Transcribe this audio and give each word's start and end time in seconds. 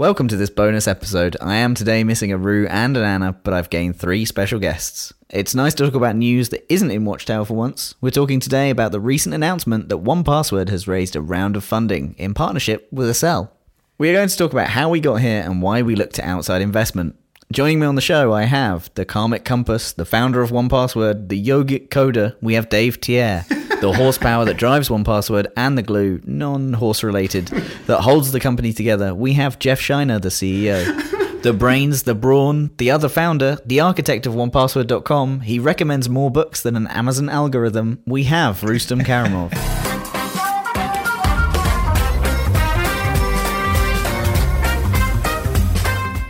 Welcome 0.00 0.28
to 0.28 0.36
this 0.36 0.48
bonus 0.48 0.88
episode. 0.88 1.36
I 1.42 1.56
am 1.56 1.74
today 1.74 2.04
missing 2.04 2.32
a 2.32 2.38
Roo 2.38 2.66
and 2.68 2.96
an 2.96 3.02
Anna, 3.02 3.34
but 3.34 3.52
I've 3.52 3.68
gained 3.68 3.96
three 3.96 4.24
special 4.24 4.58
guests. 4.58 5.12
It's 5.28 5.54
nice 5.54 5.74
to 5.74 5.84
talk 5.84 5.94
about 5.94 6.16
news 6.16 6.48
that 6.48 6.64
isn't 6.72 6.90
in 6.90 7.04
Watchtower 7.04 7.44
for 7.44 7.52
once. 7.52 7.96
We're 8.00 8.08
talking 8.08 8.40
today 8.40 8.70
about 8.70 8.92
the 8.92 8.98
recent 8.98 9.34
announcement 9.34 9.90
that 9.90 10.02
1Password 10.02 10.70
has 10.70 10.88
raised 10.88 11.16
a 11.16 11.20
round 11.20 11.54
of 11.54 11.64
funding 11.64 12.14
in 12.16 12.32
partnership 12.32 12.88
with 12.90 13.10
Accel. 13.10 13.50
We 13.98 14.08
are 14.08 14.14
going 14.14 14.30
to 14.30 14.36
talk 14.38 14.54
about 14.54 14.68
how 14.68 14.88
we 14.88 15.00
got 15.00 15.16
here 15.16 15.42
and 15.42 15.60
why 15.60 15.82
we 15.82 15.94
looked 15.94 16.14
to 16.14 16.26
outside 16.26 16.62
investment. 16.62 17.14
Joining 17.52 17.78
me 17.78 17.86
on 17.86 17.94
the 17.94 18.00
show, 18.00 18.32
I 18.32 18.44
have 18.44 18.90
the 18.94 19.04
Karmic 19.04 19.44
Compass, 19.44 19.92
the 19.92 20.06
founder 20.06 20.40
of 20.40 20.50
1Password, 20.50 21.28
the 21.28 21.46
yogic 21.46 21.90
coder. 21.90 22.36
We 22.40 22.54
have 22.54 22.70
Dave 22.70 23.02
Teare, 23.02 23.44
the 23.80 23.92
horsepower 23.92 24.44
that 24.44 24.58
drives 24.58 24.90
1Password, 24.90 25.46
and 25.56 25.78
the 25.78 25.82
glue, 25.82 26.20
non-horse 26.24 27.02
related, 27.02 27.46
that 27.86 28.02
holds 28.02 28.30
the 28.30 28.40
company 28.40 28.74
together. 28.74 29.14
We 29.14 29.32
have 29.34 29.58
Jeff 29.58 29.80
Shiner, 29.80 30.18
the 30.18 30.28
CEO, 30.28 31.42
the 31.42 31.54
brains, 31.54 32.02
the 32.02 32.14
brawn, 32.14 32.70
the 32.76 32.90
other 32.90 33.08
founder, 33.08 33.56
the 33.64 33.80
architect 33.80 34.26
of 34.26 34.34
1Password.com. 34.34 35.40
He 35.40 35.58
recommends 35.58 36.10
more 36.10 36.30
books 36.30 36.60
than 36.60 36.76
an 36.76 36.88
Amazon 36.88 37.30
algorithm. 37.30 38.02
We 38.06 38.24
have 38.24 38.60
Roustem 38.60 39.00
Karimov. 39.00 39.50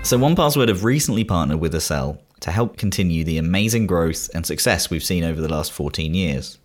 So, 0.05 0.19
1Password 0.19 0.69
have 0.69 0.85
recently 0.85 1.25
partnered 1.25 1.59
with 1.59 1.75
Accel 1.75 2.19
to 2.41 2.53
help 2.53 2.77
continue 2.77 3.25
the 3.25 3.39
amazing 3.39 3.89
growth 3.89 4.31
and 4.35 4.47
success 4.47 4.89
we've 4.89 5.05
seen 5.05 5.25
over 5.25 5.41
the 5.41 5.49
last 5.49 5.73
14 5.73 6.15
years. 6.15 6.60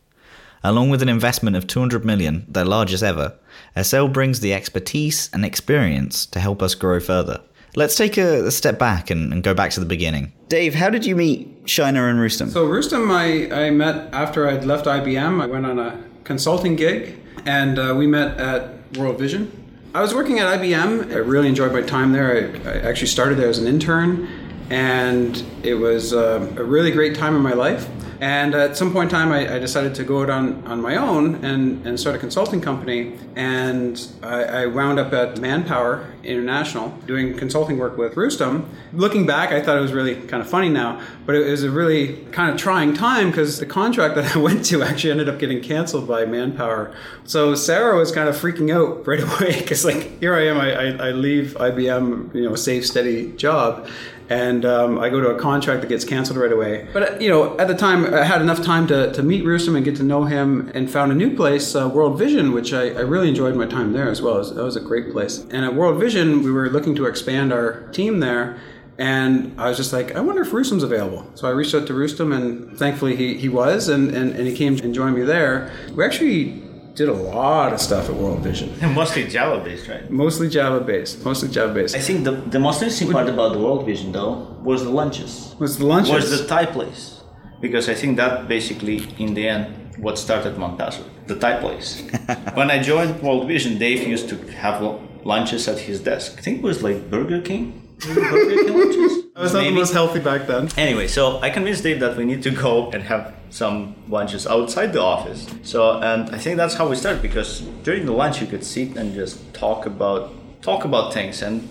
Along 0.66 0.90
with 0.90 1.04
an 1.04 1.10
investment 1.10 1.56
of 1.56 1.68
200 1.68 2.04
million, 2.04 2.44
their 2.48 2.66
largest 2.66 3.04
ever, 3.04 3.36
Accel 3.78 4.12
brings 4.12 4.40
the 4.40 4.52
expertise 4.52 5.30
and 5.32 5.46
experience 5.46 6.26
to 6.26 6.40
help 6.40 6.64
us 6.64 6.74
grow 6.74 7.00
further. 7.00 7.40
Let's 7.76 7.96
take 7.96 8.18
a, 8.18 8.48
a 8.48 8.52
step 8.52 8.80
back 8.80 9.12
and, 9.12 9.32
and, 9.32 9.44
go 9.44 9.54
back 9.54 9.70
to 9.72 9.80
the 9.80 9.86
beginning. 9.86 10.34
Dave, 10.48 10.74
how 10.74 10.90
did 10.90 11.06
you 11.06 11.16
meet 11.16 11.48
Shiner 11.66 12.10
and 12.10 12.18
Roustem? 12.18 12.50
So 12.50 12.66
Roustem, 12.66 13.12
I, 13.12 13.68
I 13.68 13.70
met 13.70 14.12
after 14.12 14.50
I'd 14.50 14.66
left 14.66 14.88
IBM. 14.88 15.40
I 15.40 15.46
went 15.46 15.68
on 15.68 15.78
a 15.78 16.04
consulting 16.24 16.76
gig, 16.76 17.20
and 17.46 17.78
uh, 17.78 17.94
we 17.96 18.08
met 18.08 18.40
at 18.40 18.98
World 18.98 19.20
Vision 19.20 19.52
I 19.96 20.02
was 20.02 20.14
working 20.14 20.40
at 20.40 20.60
IBM. 20.60 21.14
I 21.14 21.20
really 21.20 21.48
enjoyed 21.48 21.72
my 21.72 21.82
time 21.82 22.12
there. 22.12 22.30
I, 22.66 22.70
I 22.70 22.80
actually 22.82 23.08
started 23.08 23.38
there 23.38 23.48
as 23.48 23.60
an 23.60 23.66
intern, 23.66 24.28
and 24.70 25.44
it 25.64 25.76
was 25.76 26.14
uh, 26.14 26.54
a 26.58 26.64
really 26.64 26.92
great 26.92 27.16
time 27.16 27.36
in 27.36 27.42
my 27.42 27.54
life. 27.54 27.88
And 28.22 28.56
at 28.56 28.78
some 28.78 28.94
point 28.94 29.12
in 29.12 29.16
time, 29.18 29.32
I, 29.32 29.56
I, 29.56 29.60
decided 29.60 29.94
to 29.96 30.04
go 30.06 30.22
out 30.22 30.30
on, 30.30 30.66
on 30.66 30.82
my 30.82 30.96
own 30.96 31.44
and, 31.44 31.86
and 31.86 32.00
start 32.00 32.16
a 32.16 32.20
consulting 32.20 32.62
company. 32.62 33.14
And 33.36 34.02
I, 34.24 34.44
I, 34.44 34.66
wound 34.68 35.00
up 35.00 35.12
at 35.12 35.42
Manpower 35.42 36.14
International 36.24 36.90
doing 37.06 37.38
consulting 37.38 37.78
work 37.78 37.98
with 37.98 38.16
Roustem. 38.16 38.66
Looking 38.94 39.26
back, 39.26 39.52
I 39.52 39.62
thought 39.62 39.78
it 39.78 39.82
was 39.82 39.92
really 39.92 40.16
kind 40.16 40.42
of 40.42 40.50
funny 40.50 40.70
now, 40.70 41.02
but 41.26 41.36
it 41.36 41.46
was 41.46 41.64
a 41.64 41.70
really 41.70 42.24
kind 42.32 42.50
of 42.50 42.58
trying 42.58 42.94
time 42.94 43.32
because 43.32 43.60
the 43.60 43.66
contract 43.66 44.16
that 44.16 44.34
I 44.36 44.40
went 44.40 44.66
to 44.68 44.82
actually 44.82 45.12
ended 45.12 45.28
up 45.28 45.38
getting 45.38 45.62
canceled 45.62 46.08
by 46.08 46.26
Manpower. 46.26 46.96
So 47.26 47.54
Sarah 47.54 47.98
was 47.98 48.14
kind 48.14 48.30
of 48.30 48.36
freaking 48.36 48.74
out 48.74 49.06
right 49.06 49.20
away 49.42 49.60
because, 49.60 49.84
like, 49.84 50.20
here 50.22 50.36
I 50.36 50.48
am, 50.48 50.58
I, 50.58 50.74
I, 50.74 51.08
I 51.10 51.12
leave 51.12 51.56
IBM, 51.60 52.34
you 52.34 52.44
know, 52.44 52.54
a 52.54 52.58
safe, 52.58 52.88
steady 52.88 53.34
job 53.34 53.90
and 54.30 54.66
um, 54.66 55.00
I 55.00 55.10
go 55.10 55.22
to 55.22 55.30
a 55.30 55.40
contract 55.40 55.82
that 55.82 55.88
gets 55.88 56.04
canceled 56.04 56.38
right 56.38 56.52
away. 56.52 56.88
But 56.94 57.04
uh, 57.04 57.20
you 57.20 57.30
know, 57.30 57.58
at 57.60 57.68
the 57.68 57.76
time, 57.76 58.14
I 58.14 58.24
had 58.24 58.42
enough 58.42 58.64
time 58.64 58.88
to, 58.88 59.12
to 59.14 59.24
meet 59.24 59.44
Roustem 59.44 59.76
and 59.76 59.86
get 59.86 59.96
to 59.98 60.04
know 60.04 60.24
him, 60.24 60.72
and 60.74 60.90
found 60.90 61.12
a 61.12 61.16
new 61.16 61.36
place, 61.36 61.76
uh, 61.76 61.88
World 61.88 62.18
Vision, 62.18 62.52
which 62.52 62.74
I, 62.74 62.90
I, 62.90 63.02
really 63.02 63.30
enjoyed 63.30 63.56
my 63.56 63.66
time 63.66 63.94
there 63.94 64.10
as 64.10 64.22
well. 64.22 64.38
Was, 64.38 64.54
that 64.56 64.64
was 64.64 64.76
a 64.76 64.82
great 64.82 65.12
place. 65.12 65.40
And 65.52 65.66
at 65.66 65.76
World 65.76 66.00
Vision, 66.00 66.44
we 66.44 66.52
were 66.52 66.70
looking 66.70 66.96
to 66.96 67.06
expand 67.06 67.54
our 67.54 67.88
team 67.90 68.20
there. 68.20 68.58
And 68.98 69.60
I 69.60 69.68
was 69.68 69.76
just 69.76 69.92
like, 69.92 70.16
I 70.16 70.22
wonder 70.22 70.44
if 70.44 70.52
Roustem's 70.52 70.84
available. 70.84 71.30
So 71.36 71.50
I 71.50 71.52
reached 71.52 71.76
out 71.76 71.86
to 71.88 71.94
Roustem, 71.94 72.34
and 72.34 72.78
thankfully 72.78 73.16
he, 73.16 73.36
he 73.36 73.50
was, 73.50 73.90
and, 73.90 74.16
and, 74.16 74.34
and 74.34 74.48
he 74.48 74.56
came 74.56 74.78
and 74.78 74.94
joined 74.94 75.16
me 75.16 75.24
there. 75.24 75.72
We 75.94 76.06
actually 76.06 76.64
did 76.96 77.10
a 77.10 77.14
lot 77.14 77.74
of 77.74 77.82
stuff 77.82 78.10
at 78.10 78.16
World 78.16 78.40
Vision. 78.40 78.74
And 78.82 78.96
mostly 78.96 79.28
Java 79.28 79.64
based, 79.64 79.88
right? 79.88 80.10
Mostly 80.10 80.50
Java 80.50 80.80
based. 80.80 81.24
Mostly 81.26 81.50
Java 81.50 81.74
based. 81.74 81.96
I 81.96 82.00
think 82.00 82.24
the, 82.24 82.32
the 82.32 82.60
most 82.60 82.82
interesting 82.82 83.12
part 83.12 83.28
about 83.28 83.54
the 83.54 83.60
World 83.60 83.86
Vision 83.86 84.12
though 84.12 84.58
was 84.64 84.84
the 84.84 84.90
lunches. 84.90 85.56
Was 85.60 85.78
the 85.78 85.86
lunches? 85.86 86.14
Was 86.14 86.42
the 86.42 86.48
Thai 86.48 86.66
place. 86.68 87.22
Because 87.62 87.90
I 87.90 87.94
think 87.94 88.18
that 88.18 88.48
basically 88.48 89.08
in 89.18 89.34
the 89.34 89.48
end 89.48 89.98
what 89.98 90.18
started 90.18 90.56
1Password, 90.56 91.10
the 91.28 91.36
Thai 91.36 91.60
place. 91.60 92.02
when 92.54 92.70
I 92.72 92.82
joined 92.82 93.22
World 93.22 93.48
Vision, 93.48 93.78
Dave 93.78 94.08
used 94.08 94.30
to 94.30 94.38
have 94.54 94.82
lunches 95.26 95.68
at 95.68 95.80
his 95.80 96.00
desk. 96.02 96.36
I 96.38 96.42
think 96.42 96.60
it 96.60 96.64
was 96.64 96.84
like 96.84 97.10
Burger 97.10 97.42
King. 97.42 97.85
Burger 98.00 98.64
King 98.64 98.78
lunches. 98.78 99.26
I 99.36 99.42
was 99.42 99.54
not 99.54 99.64
the 99.64 99.72
most 99.72 99.94
healthy 99.94 100.20
back 100.20 100.48
then. 100.48 100.70
Anyway, 100.78 101.08
so 101.08 101.40
I 101.42 101.50
convinced 101.50 101.84
Dave 101.84 102.00
that 102.00 102.18
we 102.18 102.26
need 102.26 102.44
to 102.44 102.52
go 102.52 102.90
and 102.92 103.04
have 103.04 103.34
some 103.50 103.96
lunches 104.10 104.46
outside 104.48 104.94
the 104.94 105.02
office. 105.02 105.48
So, 105.64 106.00
and 106.00 106.30
I 106.34 106.38
think 106.38 106.58
that's 106.58 106.74
how 106.76 106.88
we 106.88 106.96
started 106.96 107.22
because 107.22 107.62
during 107.84 108.06
the 108.06 108.12
lunch 108.12 108.42
you 108.42 108.48
could 108.48 108.64
sit 108.64 108.98
and 108.98 109.14
just 109.14 109.54
talk 109.54 109.86
about 109.86 110.34
talk 110.62 110.84
about 110.84 111.14
things, 111.14 111.42
and 111.42 111.70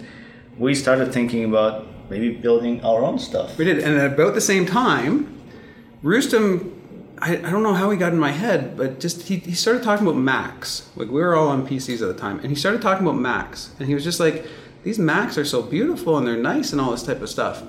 we 0.59 0.75
started 0.75 1.13
thinking 1.13 1.45
about 1.45 1.87
maybe 2.11 2.31
building 2.31 2.83
our 2.85 3.05
own 3.05 3.19
stuff. 3.19 3.59
We 3.59 3.65
did, 3.65 3.79
and 3.79 3.99
at 3.99 4.13
about 4.13 4.35
the 4.35 4.41
same 4.41 4.67
time, 4.67 5.41
Roustem. 6.03 6.73
I, 7.17 7.37
I 7.37 7.51
don't 7.51 7.63
know 7.63 7.75
how 7.75 7.91
he 7.91 7.97
got 7.97 8.13
in 8.13 8.19
my 8.19 8.33
head, 8.33 8.77
but 8.77 8.99
just 8.99 9.29
he, 9.29 9.37
he 9.37 9.55
started 9.55 9.85
talking 9.85 10.05
about 10.07 10.19
Macs. 10.19 10.91
Like 10.97 11.09
we 11.09 11.21
were 11.21 11.37
all 11.37 11.49
on 11.49 11.67
PCs 11.67 12.03
at 12.03 12.09
the 12.09 12.21
time, 12.21 12.41
and 12.41 12.49
he 12.49 12.57
started 12.57 12.83
talking 12.83 13.07
about 13.07 13.19
Macs, 13.19 13.71
and 13.79 13.89
he 13.89 13.95
was 13.95 14.03
just 14.05 14.21
like 14.21 14.45
these 14.85 14.99
Macs 14.99 15.37
are 15.37 15.45
so 15.45 15.63
beautiful 15.63 16.17
and 16.17 16.27
they're 16.27 16.37
nice 16.37 16.73
and 16.73 16.81
all 16.81 16.93
this 16.93 17.03
type 17.03 17.21
of 17.23 17.29
stuff. 17.29 17.63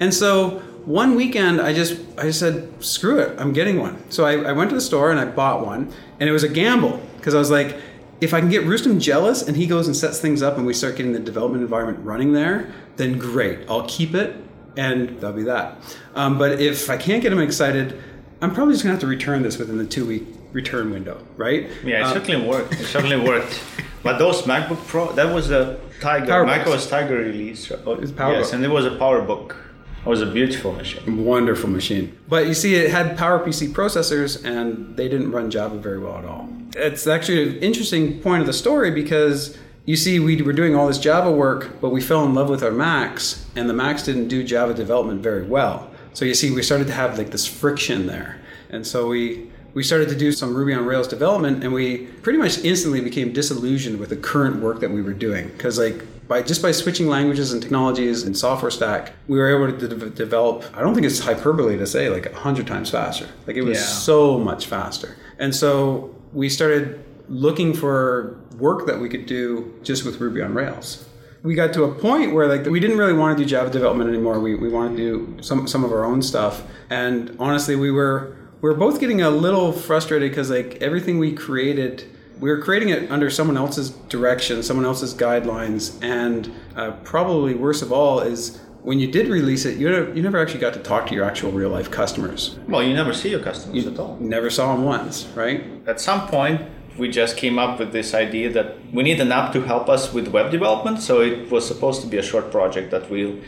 And 0.00 0.12
so 0.12 0.62
one 0.84 1.14
weekend, 1.14 1.60
I 1.60 1.72
just 1.72 2.00
I 2.18 2.24
just 2.24 2.40
said, 2.40 2.70
screw 2.84 3.18
it, 3.18 3.40
I'm 3.40 3.52
getting 3.52 3.78
one. 3.80 3.98
So 4.10 4.24
I, 4.24 4.50
I 4.50 4.52
went 4.52 4.70
to 4.70 4.76
the 4.76 4.80
store 4.80 5.10
and 5.10 5.18
I 5.18 5.24
bought 5.24 5.64
one, 5.64 5.92
and 6.20 6.28
it 6.28 6.32
was 6.32 6.42
a 6.42 6.48
gamble 6.48 7.00
because 7.16 7.34
I 7.34 7.38
was 7.38 7.50
like, 7.50 7.76
if 8.20 8.32
I 8.34 8.40
can 8.40 8.48
get 8.48 8.64
Roustem 8.64 9.00
jealous 9.00 9.42
and 9.42 9.56
he 9.56 9.66
goes 9.66 9.86
and 9.86 9.96
sets 9.96 10.20
things 10.20 10.42
up 10.42 10.56
and 10.56 10.66
we 10.66 10.74
start 10.74 10.96
getting 10.96 11.12
the 11.12 11.18
development 11.18 11.62
environment 11.62 12.04
running 12.04 12.32
there, 12.32 12.72
then 12.96 13.18
great, 13.18 13.60
I'll 13.68 13.86
keep 13.88 14.14
it 14.14 14.36
and 14.76 15.20
that'll 15.20 15.36
be 15.36 15.44
that. 15.44 15.78
Um, 16.14 16.38
but 16.38 16.60
if 16.60 16.90
I 16.90 16.96
can't 16.96 17.22
get 17.22 17.32
him 17.32 17.40
excited, 17.40 18.00
I'm 18.40 18.54
probably 18.54 18.74
just 18.74 18.84
gonna 18.84 18.92
have 18.92 19.00
to 19.00 19.06
return 19.06 19.42
this 19.42 19.58
within 19.58 19.78
the 19.78 19.86
two 19.86 20.06
week 20.06 20.24
return 20.52 20.90
window, 20.90 21.26
right? 21.36 21.68
Yeah, 21.84 22.00
it 22.00 22.02
um, 22.02 22.12
certainly 22.12 22.48
worked. 22.48 22.74
It 22.74 22.86
certainly 22.86 23.20
worked. 23.20 23.62
But 24.06 24.18
those 24.18 24.42
MacBook 24.42 24.86
Pro, 24.86 25.12
that 25.12 25.34
was 25.34 25.50
a 25.50 25.78
Tiger, 26.00 26.26
PowerBooks. 26.26 26.88
Tiger 26.88 27.16
release. 27.16 27.70
Oh, 27.70 27.92
it 27.92 28.00
was 28.00 28.12
PowerBook. 28.12 28.38
Yes, 28.38 28.52
and 28.52 28.64
it 28.64 28.68
was 28.68 28.86
a 28.86 28.90
PowerBook. 28.90 29.56
It 30.04 30.08
was 30.08 30.22
a 30.22 30.26
beautiful 30.26 30.72
machine. 30.72 31.24
Wonderful 31.24 31.68
machine. 31.68 32.16
But 32.28 32.46
you 32.46 32.54
see, 32.54 32.76
it 32.76 32.90
had 32.90 33.18
PowerPC 33.18 33.72
processors, 33.72 34.44
and 34.44 34.96
they 34.96 35.08
didn't 35.08 35.32
run 35.32 35.50
Java 35.50 35.76
very 35.76 35.98
well 35.98 36.18
at 36.18 36.24
all. 36.24 36.48
It's 36.76 37.06
actually 37.06 37.48
an 37.48 37.56
interesting 37.56 38.20
point 38.20 38.40
of 38.40 38.46
the 38.46 38.52
story 38.52 38.92
because 38.92 39.58
you 39.84 39.96
see, 39.96 40.20
we 40.20 40.40
were 40.42 40.52
doing 40.52 40.74
all 40.76 40.86
this 40.86 40.98
Java 40.98 41.30
work, 41.30 41.80
but 41.80 41.90
we 41.90 42.00
fell 42.00 42.24
in 42.24 42.34
love 42.34 42.48
with 42.48 42.62
our 42.62 42.70
Macs, 42.70 43.46
and 43.56 43.68
the 43.68 43.74
Macs 43.74 44.02
didn't 44.04 44.28
do 44.28 44.44
Java 44.44 44.74
development 44.74 45.22
very 45.22 45.44
well. 45.44 45.90
So 46.12 46.24
you 46.24 46.34
see, 46.34 46.50
we 46.50 46.62
started 46.62 46.86
to 46.88 46.92
have 46.92 47.18
like 47.18 47.30
this 47.30 47.46
friction 47.46 48.06
there, 48.06 48.40
and 48.70 48.86
so 48.86 49.08
we 49.08 49.50
we 49.76 49.82
started 49.82 50.08
to 50.08 50.16
do 50.16 50.32
some 50.32 50.54
Ruby 50.54 50.72
on 50.72 50.86
Rails 50.86 51.06
development, 51.06 51.62
and 51.62 51.70
we 51.70 52.06
pretty 52.22 52.38
much 52.38 52.64
instantly 52.64 53.02
became 53.02 53.30
disillusioned 53.30 53.98
with 53.98 54.08
the 54.08 54.16
current 54.16 54.62
work 54.62 54.80
that 54.80 54.90
we 54.90 55.02
were 55.02 55.12
doing 55.12 55.48
because 55.48 55.78
like 55.78 56.02
by 56.26 56.40
just 56.40 56.62
by 56.62 56.72
switching 56.72 57.08
languages 57.08 57.52
and 57.52 57.60
technologies 57.60 58.22
and 58.22 58.34
software 58.34 58.70
stack, 58.70 59.12
we 59.28 59.36
were 59.38 59.54
able 59.54 59.78
to 59.78 59.86
de- 59.86 60.08
develop. 60.08 60.64
I 60.74 60.80
don't 60.80 60.94
think 60.94 61.04
it's 61.04 61.18
hyperbole 61.18 61.76
to 61.76 61.86
say 61.86 62.08
like 62.08 62.24
a 62.24 62.34
hundred 62.34 62.66
times 62.66 62.88
faster. 62.88 63.28
Like 63.46 63.56
it 63.56 63.64
was 63.64 63.76
yeah. 63.76 63.84
so 63.84 64.38
much 64.38 64.64
faster, 64.64 65.14
and 65.38 65.54
so 65.54 66.14
we 66.32 66.48
started 66.48 67.04
looking 67.28 67.74
for 67.74 68.40
work 68.56 68.86
that 68.86 68.98
we 68.98 69.10
could 69.10 69.26
do 69.26 69.78
just 69.82 70.06
with 70.06 70.18
Ruby 70.22 70.40
on 70.40 70.54
Rails. 70.54 71.06
We 71.42 71.54
got 71.54 71.74
to 71.74 71.84
a 71.84 71.94
point 71.94 72.32
where 72.32 72.48
like 72.48 72.64
we 72.64 72.80
didn't 72.80 72.96
really 72.96 73.12
want 73.12 73.36
to 73.36 73.44
do 73.44 73.46
Java 73.46 73.68
development 73.68 74.08
anymore. 74.08 74.40
We, 74.40 74.54
we 74.54 74.70
wanted 74.70 74.96
to 74.96 75.02
do 75.36 75.42
some 75.42 75.68
some 75.68 75.84
of 75.84 75.92
our 75.92 76.06
own 76.06 76.22
stuff, 76.22 76.62
and 76.88 77.36
honestly, 77.38 77.76
we 77.76 77.90
were 77.90 78.34
we 78.66 78.72
are 78.72 78.74
both 78.74 78.98
getting 78.98 79.22
a 79.22 79.30
little 79.30 79.70
frustrated 79.70 80.28
because 80.28 80.50
like 80.50 80.76
everything 80.80 81.20
we 81.20 81.32
created 81.32 82.02
we 82.40 82.50
were 82.50 82.60
creating 82.60 82.88
it 82.88 83.08
under 83.12 83.30
someone 83.30 83.56
else's 83.56 83.90
direction 84.08 84.60
someone 84.60 84.84
else's 84.84 85.14
guidelines 85.14 86.02
and 86.02 86.52
uh, 86.74 86.90
probably 87.04 87.54
worst 87.54 87.80
of 87.80 87.92
all 87.92 88.18
is 88.18 88.58
when 88.82 88.98
you 88.98 89.06
did 89.06 89.28
release 89.28 89.64
it 89.64 89.78
you 89.78 89.88
never, 89.88 90.12
you 90.14 90.20
never 90.20 90.42
actually 90.42 90.58
got 90.58 90.74
to 90.74 90.80
talk 90.80 91.06
to 91.06 91.14
your 91.14 91.24
actual 91.24 91.52
real 91.52 91.70
life 91.70 91.92
customers. 91.92 92.58
Well 92.66 92.82
you 92.82 92.92
never 92.92 93.12
see 93.12 93.30
your 93.30 93.38
customers 93.38 93.84
you 93.84 93.88
at 93.88 94.00
all. 94.00 94.16
never 94.18 94.50
saw 94.50 94.74
them 94.74 94.84
once 94.84 95.26
right? 95.36 95.62
At 95.86 96.00
some 96.00 96.26
point 96.26 96.60
we 96.98 97.08
just 97.08 97.36
came 97.36 97.60
up 97.60 97.78
with 97.78 97.92
this 97.92 98.14
idea 98.14 98.50
that 98.50 98.78
we 98.92 99.04
need 99.04 99.20
an 99.20 99.30
app 99.30 99.52
to 99.52 99.60
help 99.60 99.88
us 99.88 100.12
with 100.12 100.26
web 100.26 100.50
development 100.50 101.00
so 101.00 101.20
it 101.20 101.52
was 101.52 101.64
supposed 101.64 102.02
to 102.02 102.08
be 102.08 102.16
a 102.16 102.22
short 102.30 102.50
project 102.50 102.90
that 102.90 103.08
we'll 103.10 103.38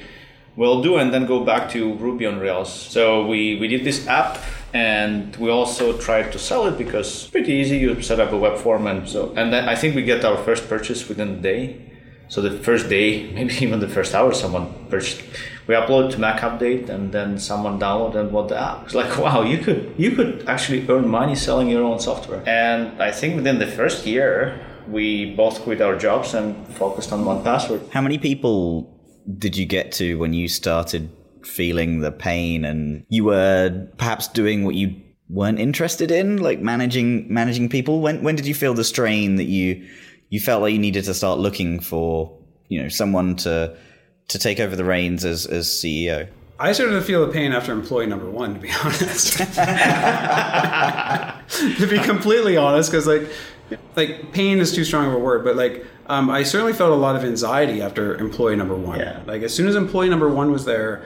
we'll 0.55 0.81
do 0.81 0.97
and 0.97 1.13
then 1.13 1.27
go 1.27 1.45
back 1.45 1.69
to 1.71 1.95
ruby 1.95 2.25
on 2.25 2.39
rails. 2.39 2.73
So 2.73 3.27
we 3.27 3.59
we 3.59 3.67
did 3.67 3.83
this 3.83 4.07
app 4.07 4.39
and 4.75 5.35
we 5.37 5.51
also 5.51 5.97
tried 5.99 6.31
to 6.33 6.39
sell 6.39 6.67
it 6.67 6.77
because 6.77 7.07
it's 7.07 7.27
pretty 7.27 7.53
easy 7.53 7.79
you 7.79 8.01
set 8.03 8.21
up 8.21 8.33
a 8.33 8.37
web 8.37 8.59
form 8.59 8.87
and 8.87 9.09
so 9.09 9.33
and 9.37 9.53
then 9.53 9.69
i 9.69 9.75
think 9.75 9.95
we 9.95 10.03
get 10.03 10.25
our 10.25 10.37
first 10.45 10.69
purchase 10.69 11.09
within 11.09 11.29
a 11.29 11.41
day 11.41 11.89
So 12.29 12.43
the 12.43 12.51
first 12.51 12.89
day, 12.89 13.31
maybe 13.35 13.55
even 13.65 13.81
the 13.81 13.89
first 13.89 14.15
hour, 14.15 14.33
someone 14.33 14.73
purchased. 14.91 15.23
We 15.67 15.75
upload 15.75 16.11
to 16.13 16.19
Mac 16.19 16.41
Update, 16.41 16.89
and 16.89 17.13
then 17.13 17.39
someone 17.39 17.79
download 17.81 18.15
and 18.17 18.31
bought 18.31 18.49
the 18.49 18.59
app. 18.61 18.85
It's 18.85 18.95
like, 18.95 19.19
wow, 19.25 19.43
you 19.43 19.59
could 19.59 19.95
you 19.97 20.13
could 20.13 20.45
actually 20.47 20.89
earn 20.89 21.09
money 21.09 21.35
selling 21.35 21.69
your 21.69 21.83
own 21.83 22.01
software. 22.01 22.43
And 22.47 23.03
I 23.03 23.13
think 23.13 23.37
within 23.37 23.59
the 23.59 23.67
first 23.67 24.07
year, 24.07 24.61
we 24.89 25.35
both 25.35 25.61
quit 25.63 25.81
our 25.81 25.97
jobs 25.97 26.35
and 26.35 26.67
focused 26.75 27.13
on 27.13 27.25
one 27.25 27.43
password. 27.43 27.83
How 27.93 28.01
many 28.01 28.19
people 28.19 28.95
did 29.39 29.57
you 29.57 29.67
get 29.67 29.93
to 29.93 30.19
when 30.19 30.33
you 30.33 30.49
started 30.49 31.11
feeling 31.49 32.01
the 32.01 32.13
pain 32.13 32.65
and 32.65 33.05
you 33.09 33.25
were 33.25 33.89
perhaps 33.97 34.29
doing 34.29 34.65
what 34.65 34.75
you 34.75 34.95
weren't 35.29 35.59
interested 35.59 36.11
in, 36.11 36.39
like 36.39 36.61
managing 36.61 37.33
managing 37.33 37.69
people? 37.69 38.01
When 38.01 38.23
when 38.23 38.37
did 38.37 38.47
you 38.47 38.55
feel 38.55 38.75
the 38.75 38.85
strain 38.85 39.37
that 39.37 39.45
you 39.45 39.87
you 40.31 40.41
felt 40.41 40.63
like 40.63 40.73
you 40.73 40.79
needed 40.79 41.05
to 41.05 41.15
start 41.15 41.39
looking 41.39 41.81
for, 41.81 42.37
you 42.69 42.83
know, 42.83 42.89
someone 42.89 43.37
to 43.37 43.77
to 44.29 44.39
take 44.39 44.61
over 44.61 44.77
the 44.77 44.85
reins 44.85 45.25
as 45.25 45.47
as 45.47 45.67
CEO? 45.69 46.29
I 46.61 46.73
started 46.73 46.95
to 46.95 47.03
feel 47.03 47.25
the 47.25 47.33
pain 47.33 47.53
after 47.53 47.73
employee 47.73 48.07
number 48.07 48.29
one, 48.29 48.55
to 48.55 48.61
be 48.61 48.71
honest. 48.85 49.39
to 51.79 51.87
be 51.87 51.99
completely 52.01 52.57
honest, 52.57 52.91
because 52.91 53.07
like, 53.07 53.31
like 53.95 54.33
pain 54.33 54.59
is 54.59 54.75
too 54.75 54.83
strong 54.83 55.07
of 55.07 55.13
a 55.13 55.19
word, 55.19 55.45
but 55.45 55.55
like, 55.55 55.87
um, 56.07 56.29
I 56.29 56.43
certainly 56.43 56.73
felt 56.73 56.91
a 56.91 56.97
lot 56.97 57.15
of 57.15 57.23
anxiety 57.23 57.81
after 57.81 58.17
employee 58.17 58.57
number 58.57 58.75
one. 58.75 58.99
Yeah. 58.99 59.23
Like 59.25 59.43
as 59.43 59.55
soon 59.55 59.69
as 59.69 59.77
employee 59.77 60.09
number 60.09 60.29
one 60.29 60.51
was 60.51 60.65
there, 60.65 61.05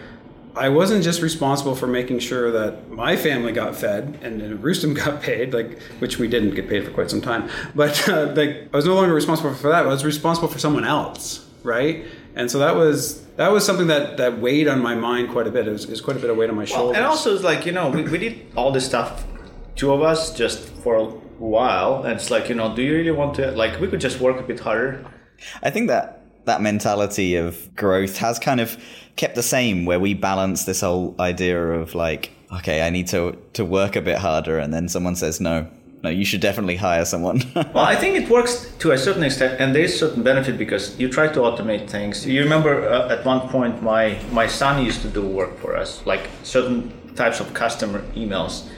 I 0.55 0.69
wasn't 0.69 1.03
just 1.03 1.23
responsible 1.23 1.75
for 1.75 1.87
making 1.87 2.19
sure 2.19 2.51
that 2.51 2.91
my 2.91 3.17
family 3.17 3.53
got 3.53 3.75
fed 3.75 4.19
and, 4.23 4.43
and 4.43 4.63
Roustem 4.63 4.95
got 5.05 5.23
paid, 5.23 5.55
like 5.55 5.81
which 5.99 6.19
we 6.19 6.29
didn't 6.29 6.55
get 6.55 6.69
paid 6.69 6.85
for 6.85 6.91
quite 6.91 7.11
some 7.11 7.21
time. 7.21 7.49
But 7.75 8.09
uh, 8.09 8.33
like 8.37 8.69
I 8.73 8.77
was 8.77 8.85
no 8.85 8.95
longer 8.95 9.15
responsible 9.15 9.55
for 9.55 9.69
that. 9.69 9.85
I 9.85 9.89
was 9.89 10.05
responsible 10.05 10.49
for 10.49 10.59
someone 10.59 10.85
else, 10.85 11.47
right? 11.63 12.05
And 12.35 12.51
so 12.51 12.59
that 12.59 12.77
was 12.77 13.23
that 13.37 13.51
was 13.51 13.65
something 13.65 13.87
that 13.87 14.17
that 14.19 14.41
weighed 14.41 14.69
on 14.69 14.81
my 14.81 14.95
mind 14.95 15.31
quite 15.31 15.47
a 15.47 15.51
bit. 15.51 15.67
It 15.67 15.73
was, 15.73 15.85
it 15.85 15.91
was 15.91 16.01
quite 16.01 16.17
a 16.17 16.21
bit 16.21 16.31
of 16.31 16.37
weight 16.37 16.51
on 16.51 16.57
my 16.57 16.65
shoulders. 16.65 16.97
And 16.97 17.07
also, 17.07 17.35
it's 17.35 17.45
like 17.45 17.67
you 17.67 17.73
know, 17.73 17.91
we, 17.91 18.03
we 18.03 18.19
did 18.19 18.47
all 18.57 18.73
this 18.73 18.87
stuff, 18.87 19.25
two 19.77 19.93
of 19.93 20.03
us, 20.03 20.35
just 20.35 20.61
for 20.83 20.97
a 20.97 21.05
while, 21.05 22.05
and 22.05 22.13
it's 22.13 22.31
like 22.31 22.49
you 22.49 22.55
know, 22.55 22.75
do 22.75 22.83
you 22.83 22.95
really 22.95 23.11
want 23.11 23.35
to? 23.37 23.53
Like, 23.53 23.81
we 23.81 23.89
could 23.89 24.01
just 24.01 24.21
work 24.21 24.39
a 24.39 24.43
bit 24.43 24.61
harder. 24.61 25.05
I 25.63 25.71
think 25.71 25.89
that 25.89 26.22
that 26.45 26.61
mentality 26.61 27.37
of 27.37 27.75
growth 27.77 28.19
has 28.19 28.39
kind 28.39 28.61
of 28.61 28.77
kept 29.17 29.35
the 29.35 29.43
same 29.43 29.85
where 29.85 30.01
we 30.01 30.15
balance 30.15 30.65
this 30.65 30.81
whole 30.81 31.15
idea 31.21 31.61
of 31.61 31.95
like 31.95 32.31
okay 32.53 32.83
i 32.83 32.91
need 32.91 33.07
to 33.07 33.37
to 33.53 33.65
work 33.65 33.97
a 33.97 34.01
bit 34.01 34.19
harder 34.19 34.59
and 34.59 34.73
then 34.73 34.89
someone 34.89 35.15
says 35.15 35.41
no 35.41 35.67
no 36.03 36.11
you 36.11 36.25
should 36.25 36.41
definitely 36.41 36.77
hire 36.77 37.05
someone 37.05 37.41
Well, 37.55 37.85
I 37.85 37.95
think 37.97 38.17
it 38.17 38.29
works 38.29 38.73
to 38.81 38.91
a 38.93 38.99
certain 38.99 39.23
extent, 39.23 39.61
and 39.61 39.75
there's 39.75 39.99
certain 39.99 40.23
benefit 40.23 40.59
because 40.59 40.99
you 40.99 41.09
try 41.09 41.29
to 41.29 41.41
automate 41.41 41.89
things. 41.89 42.27
You 42.27 42.43
remember 42.43 42.89
uh, 42.89 43.09
at 43.15 43.25
one 43.25 43.49
point, 43.49 43.83
my 43.83 44.19
my 44.33 44.47
son 44.49 44.85
used 44.85 45.01
to 45.03 45.09
do 45.09 45.23
work 45.23 45.59
for 45.59 45.77
us, 45.77 46.05
like 46.05 46.29
certain 46.43 46.93
types 47.15 47.41
of 47.41 47.55
customer 47.55 48.01
emails. 48.17 48.69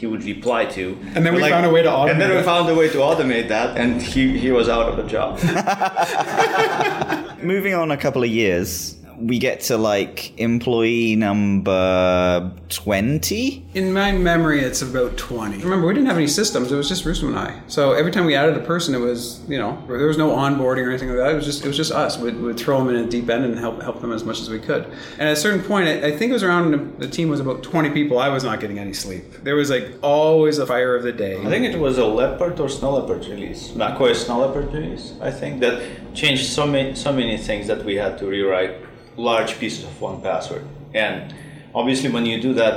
He 0.00 0.06
would 0.06 0.24
reply 0.24 0.64
to, 0.64 0.96
And 1.14 1.26
then 1.26 1.34
we 1.34 1.42
Like- 1.42 1.52
found 1.52 1.66
a 1.66 1.70
way 1.70 1.82
to 1.82 1.94
And 1.94 2.18
then 2.18 2.30
automate 2.30 2.36
we 2.38 2.42
found 2.42 2.70
a 2.70 2.74
way 2.74 2.88
to 2.88 2.98
automate 2.98 3.48
that, 3.48 3.76
and 3.76 4.00
he, 4.00 4.38
he 4.38 4.50
was 4.50 4.66
out 4.66 4.88
of 4.88 4.98
a 4.98 5.06
job. 5.06 5.38
moving 7.42 7.74
on 7.74 7.90
a 7.90 7.98
couple 7.98 8.22
of 8.22 8.30
years 8.30 8.96
we 9.20 9.38
get 9.38 9.60
to 9.60 9.76
like 9.76 10.38
employee 10.38 11.16
number 11.16 12.52
20 12.68 13.66
In 13.74 13.92
my 13.92 14.12
memory, 14.12 14.60
it's 14.60 14.82
about 14.82 15.16
20. 15.16 15.58
Remember, 15.58 15.86
we 15.86 15.94
didn't 15.94 16.08
have 16.08 16.16
any 16.16 16.26
systems. 16.26 16.72
It 16.72 16.76
was 16.76 16.88
just 16.88 17.04
Roustem 17.04 17.28
and 17.28 17.38
I. 17.38 17.60
So 17.68 17.92
every 17.92 18.12
time 18.12 18.24
we 18.24 18.34
added 18.34 18.56
a 18.56 18.60
person, 18.60 18.94
it 18.94 18.98
was, 18.98 19.40
you 19.48 19.58
know, 19.58 19.82
there 19.88 20.06
was 20.06 20.18
no 20.18 20.30
onboarding 20.30 20.86
or 20.86 20.90
anything 20.90 21.08
like 21.08 21.18
that. 21.18 21.32
It 21.32 21.34
was 21.34 21.44
just, 21.44 21.64
it 21.64 21.68
was 21.68 21.76
just 21.76 21.92
us. 21.92 22.18
We'd, 22.18 22.40
we'd 22.40 22.58
throw 22.58 22.78
them 22.78 22.94
in 22.94 23.04
a 23.04 23.08
deep 23.08 23.28
end 23.28 23.44
and 23.44 23.58
help, 23.58 23.82
help 23.82 24.00
them 24.00 24.12
as 24.12 24.24
much 24.24 24.40
as 24.40 24.48
we 24.48 24.58
could. 24.58 24.84
And 25.18 25.28
at 25.28 25.32
a 25.32 25.36
certain 25.36 25.62
point, 25.62 25.88
I, 25.88 26.08
I 26.08 26.16
think 26.16 26.30
it 26.30 26.34
was 26.34 26.42
around, 26.42 26.98
the 26.98 27.08
team 27.08 27.28
was 27.28 27.40
about 27.40 27.62
20 27.62 27.90
people. 27.90 28.18
I 28.18 28.28
was 28.28 28.44
not 28.44 28.60
getting 28.60 28.78
any 28.78 28.92
sleep. 28.92 29.24
There 29.42 29.56
was 29.56 29.70
like 29.70 29.94
always 30.02 30.58
a 30.58 30.66
fire 30.66 30.96
of 30.96 31.02
the 31.02 31.12
day. 31.12 31.40
I 31.40 31.48
think 31.48 31.64
it 31.64 31.78
was 31.78 31.98
a 31.98 32.06
leopard 32.06 32.58
or 32.60 32.68
snow 32.68 32.96
leopard 32.96 33.26
release, 33.26 33.74
macOS 33.74 34.26
snow 34.26 34.46
leopard 34.46 34.72
release. 34.72 35.14
I 35.20 35.30
think 35.30 35.60
that 35.60 36.14
changed 36.14 36.46
so 36.46 36.66
many 36.66 36.94
so 36.94 37.12
many 37.12 37.36
things 37.38 37.66
that 37.66 37.84
we 37.84 37.96
had 37.96 38.18
to 38.18 38.26
rewrite 38.26 38.89
large 39.20 39.58
pieces 39.58 39.84
of 39.84 40.00
one 40.00 40.20
password. 40.22 40.64
And 40.94 41.34
obviously, 41.74 42.10
when 42.10 42.26
you 42.26 42.40
do 42.40 42.52
that, 42.54 42.74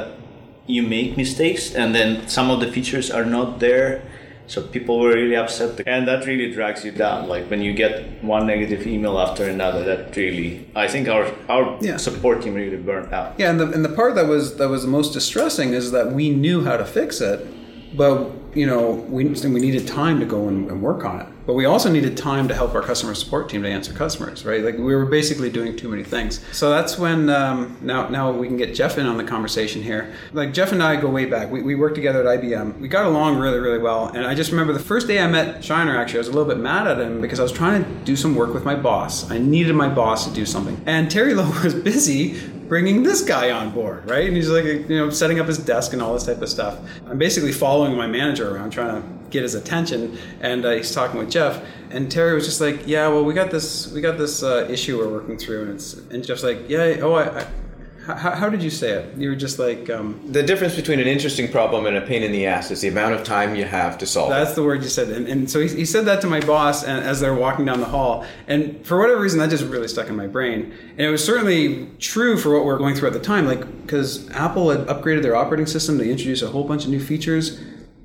you 0.68 0.81
make 0.84 1.18
mistakes, 1.18 1.74
and 1.75 1.94
then 1.94 2.28
some 2.28 2.50
of 2.50 2.60
the 2.60 2.72
features 2.72 3.12
are 3.12 3.25
not 3.25 3.60
there. 3.60 4.01
So 4.45 4.62
people 4.62 5.00
were 5.00 5.13
really 5.13 5.36
upset, 5.38 5.81
and 5.88 6.06
that 6.07 6.25
really 6.25 6.51
drags 6.51 6.84
you 6.86 6.92
down. 6.92 7.28
Like 7.30 7.50
when 7.50 7.62
you 7.62 7.74
get 7.74 8.22
one 8.24 8.45
negative 8.45 8.86
email 8.86 9.18
after 9.18 9.44
another, 9.45 9.84
that 9.86 10.16
really, 10.18 10.68
I 10.75 10.88
think 10.88 11.07
our 11.07 11.25
our 11.50 11.78
Yeah. 11.81 11.98
support 11.98 12.42
team 12.44 12.54
really 12.56 12.78
burned 12.78 13.13
out. 13.13 13.30
Yeah, 13.38 13.51
and 13.51 13.60
the, 13.60 13.68
and 13.75 13.84
the 13.86 13.94
part 14.00 14.16
that 14.16 14.28
was 14.28 14.57
that 14.57 14.69
was 14.69 14.81
the 14.84 14.90
most 14.92 15.13
distressing 15.13 15.74
is 15.74 15.92
that 15.92 16.12
we 16.12 16.30
knew 16.30 16.63
how 16.66 16.75
to 16.78 16.86
fix 16.86 17.22
it, 17.22 17.40
but 17.95 18.16
you 18.55 18.65
know 18.65 18.91
we 18.91 19.25
we 19.25 19.59
needed 19.59 19.88
time 19.88 20.19
to 20.19 20.25
go 20.25 20.47
and, 20.47 20.69
and 20.69 20.81
work 20.81 21.05
on 21.05 21.21
it. 21.21 21.27
But 21.45 21.53
we 21.55 21.65
also 21.65 21.91
needed 21.91 22.15
time 22.15 22.47
to 22.47 22.55
help 22.55 22.73
our 22.73 22.81
customer 22.81 23.13
support 23.13 23.50
team 23.50 23.63
to 23.63 23.69
answer 23.69 23.91
customers, 23.91 24.45
right? 24.45 24.63
Like 24.63 24.77
we 24.77 24.95
were 24.95 25.05
basically 25.05 25.50
doing 25.50 25.75
too 25.75 25.89
many 25.89 26.03
things. 26.03 26.39
So 26.53 26.69
that's 26.69 26.97
when 26.97 27.29
um, 27.29 27.77
now 27.81 28.07
now 28.07 28.31
we 28.31 28.47
can 28.47 28.55
get 28.55 28.73
Jeff 28.73 28.97
in 28.97 29.05
on 29.05 29.17
the 29.17 29.23
conversation 29.23 29.81
here. 29.81 30.13
Like 30.31 30.53
Jeff 30.53 30.71
and 30.71 30.81
I 30.81 30.95
go 30.95 31.09
way 31.09 31.25
back. 31.25 31.51
We, 31.51 31.61
we 31.61 31.75
worked 31.75 31.95
together 31.95 32.27
at 32.27 32.39
IBM. 32.39 32.79
We 32.79 32.88
got 32.88 33.05
along 33.05 33.38
really 33.38 33.59
really 33.59 33.79
well. 33.79 34.07
And 34.07 34.25
I 34.25 34.35
just 34.35 34.51
remember 34.51 34.73
the 34.73 34.79
first 34.79 35.07
day 35.07 35.19
I 35.19 35.27
met 35.27 35.63
Shiner. 35.63 35.97
Actually, 35.97 36.19
I 36.19 36.21
was 36.21 36.27
a 36.29 36.33
little 36.33 36.47
bit 36.47 36.59
mad 36.59 36.88
at 36.88 36.99
him 36.99 37.19
because 37.19 37.39
I 37.39 37.44
was 37.44 37.51
trying 37.51 37.83
to 37.83 37.89
do 38.06 38.15
some 38.15 38.35
work 38.35 38.53
with 38.53 38.63
my 38.63 38.75
boss. 38.75 39.29
I 39.29 39.38
needed 39.38 39.73
my 39.73 39.89
boss 39.89 40.25
to 40.27 40.33
do 40.33 40.45
something, 40.45 40.81
and 40.85 41.11
Terry 41.11 41.33
Lowe 41.33 41.51
was 41.63 41.75
busy 41.75 42.39
bringing 42.73 43.03
this 43.03 43.21
guy 43.21 43.51
on 43.51 43.69
board, 43.71 44.09
right? 44.09 44.25
And 44.25 44.35
he's 44.35 44.49
like, 44.49 44.65
you 44.65 44.97
know, 44.97 45.09
setting 45.11 45.39
up 45.39 45.45
his 45.45 45.59
desk 45.59 45.94
and 45.94 46.01
all 46.01 46.13
this 46.13 46.25
type 46.25 46.41
of 46.41 46.49
stuff. 46.49 46.79
I'm 47.07 47.17
basically 47.17 47.51
following 47.51 47.95
my 47.95 48.07
manager 48.07 48.43
around, 48.51 48.72
trying 48.72 49.01
to 49.01 49.07
get 49.30 49.44
his 49.44 49.56
attention, 49.56 50.18
and 50.42 50.66
uh, 50.66 50.72
he's 50.72 50.94
talking 50.94 51.19
with 51.19 51.31
Jeff. 51.31 51.63
And 51.90 52.12
Terry 52.12 52.34
was 52.34 52.45
just 52.45 52.62
like, 52.62 52.88
"Yeah, 52.88 53.07
well, 53.07 53.24
we 53.24 53.34
got 53.34 53.51
this, 53.51 53.92
we 53.92 54.01
got 54.01 54.18
this 54.18 54.44
uh, 54.44 54.68
issue 54.69 54.98
we're 54.98 55.12
working 55.12 55.38
through," 55.38 55.63
and 55.63 55.72
it's, 55.75 55.94
and 55.94 56.25
Jeff's 56.25 56.44
like, 56.44 56.69
"Yeah, 56.69 56.98
oh, 57.01 57.13
I." 57.13 57.40
I 57.42 57.48
how, 58.06 58.31
how 58.31 58.50
did 58.50 58.62
you 58.62 58.69
say 58.69 58.92
it? 58.92 59.18
You 59.18 59.30
were 59.30 59.36
just 59.36 59.60
like, 59.60 59.90
um, 59.90 60.19
The 60.30 60.44
difference 60.44 60.75
between 60.75 61.00
an 61.00 61.07
interesting 61.07 61.50
problem 61.50 61.86
and 61.86 61.95
a 61.95 62.01
pain 62.01 62.22
in 62.22 62.34
the 62.34 62.45
ass 62.45 62.69
is 62.69 62.81
the 62.81 62.90
amount 62.90 63.13
of 63.13 63.24
time 63.24 63.56
you 63.56 63.63
have 63.63 63.98
to 64.00 64.06
solve 64.06 64.30
it. 64.30 64.34
That's 64.34 64.56
the 64.56 64.63
word 64.63 64.84
you 64.84 64.90
said. 64.90 65.10
And, 65.10 65.28
and 65.28 65.50
so 65.50 65.62
he, 65.62 65.69
he 65.69 65.86
said 65.86 66.06
that 66.06 66.19
to 66.22 66.28
my 66.28 66.42
boss 66.42 66.84
and, 66.84 67.04
as 67.04 67.22
they're 67.22 67.34
walking 67.34 67.63
down 67.66 67.80
the 67.80 67.86
hall. 67.86 68.25
And 68.48 68.86
for 68.86 69.00
whatever 69.00 69.22
reason, 69.22 69.40
that 69.40 69.50
just 69.50 69.63
really 69.66 69.88
stuck 69.88 70.10
in 70.10 70.18
my 70.18 70.28
brain. 70.28 70.74
And 70.92 71.01
it 71.01 71.10
was 71.10 71.24
certainly 71.24 71.90
true 72.00 72.38
for 72.38 72.54
what 72.54 72.66
we 72.66 72.71
are 72.71 72.78
going 72.78 72.95
through 72.95 73.07
at 73.07 73.14
the 73.14 73.19
time. 73.19 73.45
Like, 73.45 73.83
because 73.83 74.30
Apple 74.31 74.69
had 74.69 74.85
upgraded 74.88 75.21
their 75.21 75.38
operating 75.38 75.66
system, 75.66 75.97
they 75.97 76.09
introduced 76.09 76.44
a 76.44 76.50
whole 76.50 76.66
bunch 76.66 76.83
of 76.83 76.90
new 76.90 77.00
features. 77.00 77.62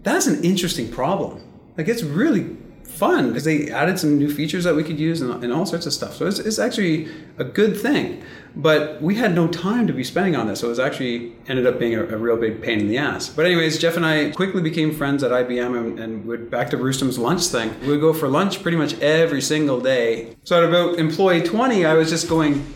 That's 0.09 0.27
an 0.27 0.43
interesting 0.43 0.91
problem. 0.91 1.43
Like, 1.77 1.89
it's 1.89 2.03
really 2.03 2.57
fun 2.83 3.29
because 3.29 3.45
they 3.45 3.71
added 3.71 3.99
some 3.99 4.19
new 4.19 4.33
features 4.33 4.65
that 4.65 4.75
we 4.75 4.83
could 4.83 4.99
use 4.99 5.21
and, 5.21 5.45
and 5.45 5.53
all 5.53 5.67
sorts 5.67 5.87
of 5.87 5.93
stuff. 5.93 6.15
So 6.17 6.27
it's, 6.27 6.39
it's 6.39 6.59
actually 6.59 7.09
a 7.37 7.45
good 7.45 7.79
thing. 7.79 8.25
But 8.57 9.01
we 9.01 9.15
had 9.15 9.35
no 9.35 9.47
time 9.47 9.87
to 9.87 9.93
be 9.93 10.03
spending 10.03 10.35
on 10.35 10.49
this. 10.49 10.61
So 10.61 10.67
it 10.67 10.71
was 10.71 10.81
actually 10.81 11.33
ended 11.47 11.67
up 11.67 11.79
being 11.79 11.95
a, 11.95 12.03
a 12.03 12.17
real 12.17 12.37
big 12.37 12.61
pain 12.61 12.81
in 12.81 12.89
the 12.89 12.99
ass. 12.99 13.29
But 13.29 13.47
anyways, 13.47 13.79
Jeff 13.79 13.97
and 13.97 14.05
I 14.05 14.31
quickly 14.31 14.63
became 14.63 14.93
friends 14.93 15.23
at 15.23 15.31
IBM 15.31 15.79
and, 15.79 16.01
and 16.01 16.25
would 16.27 16.51
back 16.51 16.71
to 16.71 16.77
Roustem's 16.77 17.19
lunch 17.19 17.47
thing. 17.47 17.79
We 17.83 17.89
would 17.89 18.01
go 18.01 18.13
for 18.13 18.27
lunch 18.29 18.63
pretty 18.63 18.79
much 18.79 18.99
every 19.01 19.43
single 19.43 19.81
day. 19.81 20.35
So 20.43 20.61
at 20.61 20.69
about 20.69 20.99
employee 20.99 21.43
20, 21.43 21.85
I 21.85 21.95
was 21.95 22.09
just 22.11 22.29
going, 22.29 22.75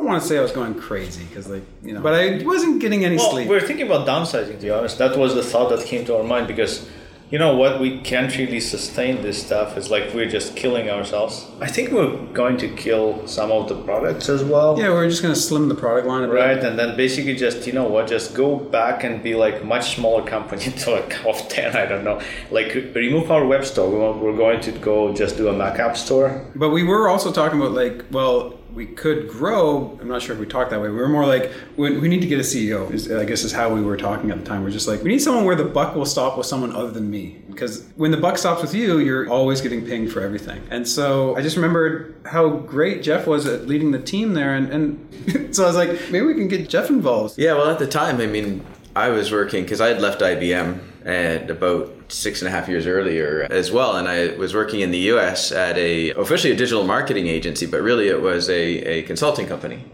I 0.00 0.02
don't 0.02 0.12
want 0.12 0.22
to 0.22 0.28
say 0.28 0.38
I 0.38 0.40
was 0.40 0.52
going 0.52 0.74
crazy 0.80 1.24
because 1.24 1.46
like, 1.46 1.62
you 1.82 1.92
know, 1.92 2.00
but 2.00 2.14
I 2.14 2.42
wasn't 2.42 2.80
getting 2.80 3.04
any 3.04 3.16
Well, 3.16 3.32
sleep. 3.32 3.48
we're 3.48 3.60
thinking 3.60 3.86
about 3.86 4.06
downsizing, 4.08 4.56
to 4.58 4.62
be 4.62 4.70
honest. 4.70 4.96
That 4.96 5.14
was 5.18 5.34
the 5.34 5.42
thought 5.42 5.68
that 5.68 5.84
came 5.84 6.06
to 6.06 6.16
our 6.16 6.24
mind 6.24 6.46
because, 6.46 6.88
you 7.30 7.38
know 7.38 7.54
what, 7.54 7.80
we 7.80 8.00
can't 8.00 8.34
really 8.38 8.60
sustain 8.60 9.20
this 9.20 9.44
stuff. 9.44 9.76
It's 9.76 9.90
like 9.90 10.14
we're 10.14 10.30
just 10.30 10.56
killing 10.56 10.88
ourselves. 10.88 11.46
I 11.60 11.66
think 11.66 11.90
we're 11.92 12.16
going 12.32 12.56
to 12.56 12.68
kill 12.74 13.26
some 13.28 13.52
of 13.52 13.68
the 13.68 13.76
products 13.82 14.30
as 14.30 14.42
well. 14.42 14.78
yeah, 14.78 14.88
we 14.88 14.94
we're 14.94 15.10
just 15.10 15.20
going 15.20 15.34
to 15.34 15.40
slim 15.40 15.68
the 15.68 15.74
product 15.74 16.06
line 16.08 16.24
a 16.24 16.28
bit. 16.28 16.34
Right, 16.34 16.58
and 16.64 16.78
then 16.78 16.96
basically 16.96 17.36
just 17.36 17.66
you 17.66 17.74
know 17.74 17.84
what, 17.86 18.06
just 18.08 18.34
go 18.34 18.56
back 18.56 19.04
and 19.04 19.22
be 19.22 19.34
like 19.34 19.64
much 19.66 19.96
smaller 19.96 20.24
company 20.24 20.62
to 20.82 20.90
like 20.92 21.26
of 21.26 21.46
ten, 21.50 21.76
I 21.76 21.84
don't 21.84 22.04
know. 22.04 22.22
Like 22.50 22.74
remove 22.94 23.30
our 23.30 23.44
web 23.46 23.66
store. 23.66 24.14
We're 24.14 24.34
going 24.34 24.62
to 24.62 24.72
go 24.72 25.12
just 25.12 25.36
do 25.36 25.48
a 25.48 25.52
Mac 25.52 25.78
App 25.78 25.94
Store. 25.98 26.42
But 26.56 26.70
we 26.70 26.84
were 26.84 27.06
also 27.10 27.30
talking 27.30 27.60
about 27.60 27.72
like, 27.72 28.06
well, 28.10 28.54
we 28.74 28.86
could 28.86 29.28
grow. 29.28 29.98
I'm 30.00 30.08
not 30.08 30.22
sure 30.22 30.34
if 30.34 30.40
we 30.40 30.46
talked 30.46 30.70
that 30.70 30.80
way. 30.80 30.88
We 30.88 30.96
were 30.96 31.08
more 31.08 31.26
like, 31.26 31.50
we, 31.76 31.98
we 31.98 32.08
need 32.08 32.20
to 32.20 32.26
get 32.26 32.38
a 32.38 32.42
CEO. 32.42 32.90
Is, 32.90 33.10
I 33.10 33.24
guess 33.24 33.44
is 33.44 33.52
how 33.52 33.74
we 33.74 33.82
were 33.82 33.96
talking 33.96 34.30
at 34.30 34.38
the 34.38 34.44
time. 34.44 34.62
We're 34.62 34.70
just 34.70 34.88
like, 34.88 35.02
we 35.02 35.10
need 35.10 35.20
someone 35.20 35.44
where 35.44 35.56
the 35.56 35.64
buck 35.64 35.94
will 35.94 36.06
stop 36.06 36.38
with 36.38 36.46
someone 36.46 36.74
other 36.74 36.90
than 36.90 37.10
me. 37.10 37.42
Because 37.48 37.86
when 37.96 38.10
the 38.10 38.16
buck 38.16 38.38
stops 38.38 38.62
with 38.62 38.74
you, 38.74 38.98
you're 38.98 39.28
always 39.28 39.60
getting 39.60 39.84
pinged 39.84 40.12
for 40.12 40.20
everything. 40.20 40.62
And 40.70 40.86
so 40.86 41.36
I 41.36 41.42
just 41.42 41.56
remembered 41.56 42.14
how 42.26 42.48
great 42.48 43.02
Jeff 43.02 43.26
was 43.26 43.46
at 43.46 43.66
leading 43.66 43.90
the 43.90 44.00
team 44.00 44.34
there. 44.34 44.54
And, 44.54 44.70
and 44.70 45.54
so 45.56 45.64
I 45.64 45.66
was 45.66 45.76
like, 45.76 45.90
maybe 46.10 46.26
we 46.26 46.34
can 46.34 46.48
get 46.48 46.68
Jeff 46.68 46.90
involved. 46.90 47.38
Yeah, 47.38 47.54
well, 47.54 47.70
at 47.70 47.78
the 47.78 47.86
time, 47.86 48.20
I 48.20 48.26
mean, 48.26 48.64
I 48.94 49.08
was 49.08 49.30
working 49.30 49.64
because 49.64 49.80
I 49.80 49.88
had 49.88 50.00
left 50.00 50.20
IBM 50.20 51.06
at 51.06 51.50
about 51.50 51.92
six 52.10 52.42
and 52.42 52.48
a 52.48 52.50
half 52.50 52.68
years 52.68 52.86
earlier 52.86 53.46
as 53.50 53.70
well. 53.70 53.96
And 53.96 54.08
I 54.08 54.36
was 54.36 54.54
working 54.54 54.80
in 54.80 54.90
the 54.90 55.10
US 55.12 55.52
at 55.52 55.78
a 55.78 56.10
officially 56.10 56.52
a 56.52 56.56
digital 56.56 56.84
marketing 56.84 57.26
agency, 57.26 57.66
but 57.66 57.80
really 57.80 58.08
it 58.08 58.20
was 58.20 58.48
a, 58.48 58.62
a 58.62 59.02
consulting 59.02 59.46
company. 59.46 59.84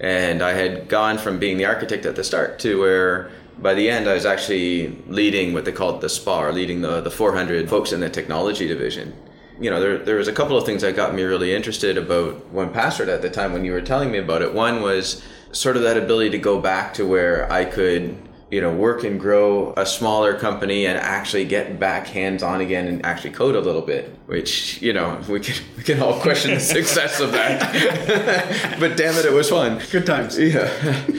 And 0.00 0.42
I 0.42 0.52
had 0.52 0.88
gone 0.88 1.18
from 1.18 1.38
being 1.38 1.58
the 1.58 1.66
architect 1.66 2.06
at 2.06 2.16
the 2.16 2.24
start 2.24 2.58
to 2.60 2.80
where 2.80 3.30
by 3.58 3.74
the 3.74 3.90
end 3.90 4.08
I 4.08 4.14
was 4.14 4.26
actually 4.26 4.88
leading 5.06 5.52
what 5.52 5.64
they 5.64 5.72
called 5.72 6.00
the 6.00 6.08
SPA, 6.08 6.46
or 6.46 6.52
leading 6.52 6.80
the, 6.80 7.00
the 7.00 7.10
400 7.10 7.68
folks 7.68 7.92
in 7.92 8.00
the 8.00 8.08
technology 8.08 8.66
division. 8.66 9.14
You 9.60 9.68
know, 9.68 9.78
there, 9.78 9.98
there 9.98 10.16
was 10.16 10.28
a 10.28 10.32
couple 10.32 10.56
of 10.56 10.64
things 10.64 10.80
that 10.80 10.96
got 10.96 11.14
me 11.14 11.22
really 11.22 11.54
interested 11.54 11.98
about 11.98 12.46
One 12.46 12.72
Password 12.72 13.10
at 13.10 13.20
the 13.20 13.28
time 13.28 13.52
when 13.52 13.64
you 13.64 13.72
were 13.72 13.82
telling 13.82 14.10
me 14.10 14.16
about 14.16 14.40
it. 14.40 14.54
One 14.54 14.80
was 14.80 15.22
sort 15.52 15.76
of 15.76 15.82
that 15.82 15.98
ability 15.98 16.30
to 16.30 16.38
go 16.38 16.58
back 16.60 16.94
to 16.94 17.06
where 17.06 17.50
I 17.52 17.66
could 17.66 18.16
you 18.50 18.60
know 18.60 18.72
work 18.72 19.04
and 19.04 19.20
grow 19.20 19.72
a 19.76 19.86
smaller 19.86 20.36
company 20.38 20.86
and 20.86 20.98
actually 20.98 21.44
get 21.44 21.78
back 21.78 22.06
hands 22.06 22.42
on 22.42 22.60
again 22.60 22.86
and 22.88 23.04
actually 23.06 23.30
code 23.30 23.54
a 23.54 23.60
little 23.60 23.82
bit 23.82 24.14
which 24.26 24.80
you 24.82 24.92
know 24.92 25.18
we 25.28 25.38
can 25.40 25.54
we 25.76 25.82
can 25.82 26.02
all 26.02 26.18
question 26.20 26.54
the 26.54 26.60
success 26.60 27.20
of 27.20 27.32
that 27.32 28.76
but 28.80 28.96
damn 28.96 29.14
it 29.16 29.24
it 29.24 29.32
was 29.32 29.50
fun 29.50 29.80
Good 29.90 30.06
times. 30.06 30.38
yeah 30.38 30.68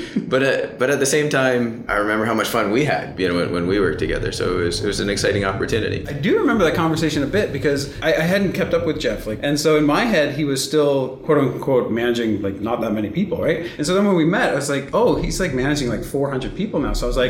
but 0.27 0.43
uh, 0.43 0.67
but 0.77 0.89
at 0.89 0.99
the 0.99 1.05
same 1.05 1.29
time 1.29 1.85
I 1.87 1.95
remember 1.95 2.25
how 2.25 2.33
much 2.33 2.47
fun 2.47 2.71
we 2.71 2.85
had 2.85 3.19
you 3.19 3.27
know 3.29 3.35
when, 3.35 3.51
when 3.51 3.67
we 3.67 3.79
worked 3.79 3.99
together 3.99 4.31
so 4.31 4.59
it 4.59 4.63
was 4.65 4.83
it 4.83 4.87
was 4.87 4.99
an 4.99 5.09
exciting 5.09 5.45
opportunity 5.45 6.07
I 6.07 6.13
do 6.13 6.37
remember 6.39 6.63
that 6.65 6.75
conversation 6.75 7.23
a 7.23 7.27
bit 7.27 7.53
because 7.53 7.81
I, 8.01 8.13
I 8.13 8.21
hadn't 8.21 8.53
kept 8.53 8.73
up 8.73 8.85
with 8.85 8.99
Jeff, 8.99 9.27
like, 9.27 9.39
and 9.41 9.59
so 9.59 9.77
in 9.77 9.85
my 9.85 10.03
head 10.05 10.35
he 10.35 10.43
was 10.45 10.63
still 10.63 11.17
quote 11.25 11.37
unquote 11.37 11.91
managing 11.91 12.41
like 12.41 12.59
not 12.59 12.81
that 12.81 12.91
many 12.91 13.09
people, 13.09 13.37
right? 13.41 13.69
And 13.77 13.85
so 13.85 13.93
then 13.93 14.05
when 14.05 14.15
we 14.15 14.25
met, 14.25 14.51
I 14.51 14.55
was 14.55 14.69
like, 14.69 14.89
oh, 14.93 15.15
he's 15.15 15.39
like 15.39 15.53
managing 15.53 15.89
like 15.89 16.03
400 16.03 16.55
people 16.55 16.79
now. 16.79 16.93
So 16.93 17.05
I 17.05 17.07
was 17.07 17.17
like, 17.17 17.20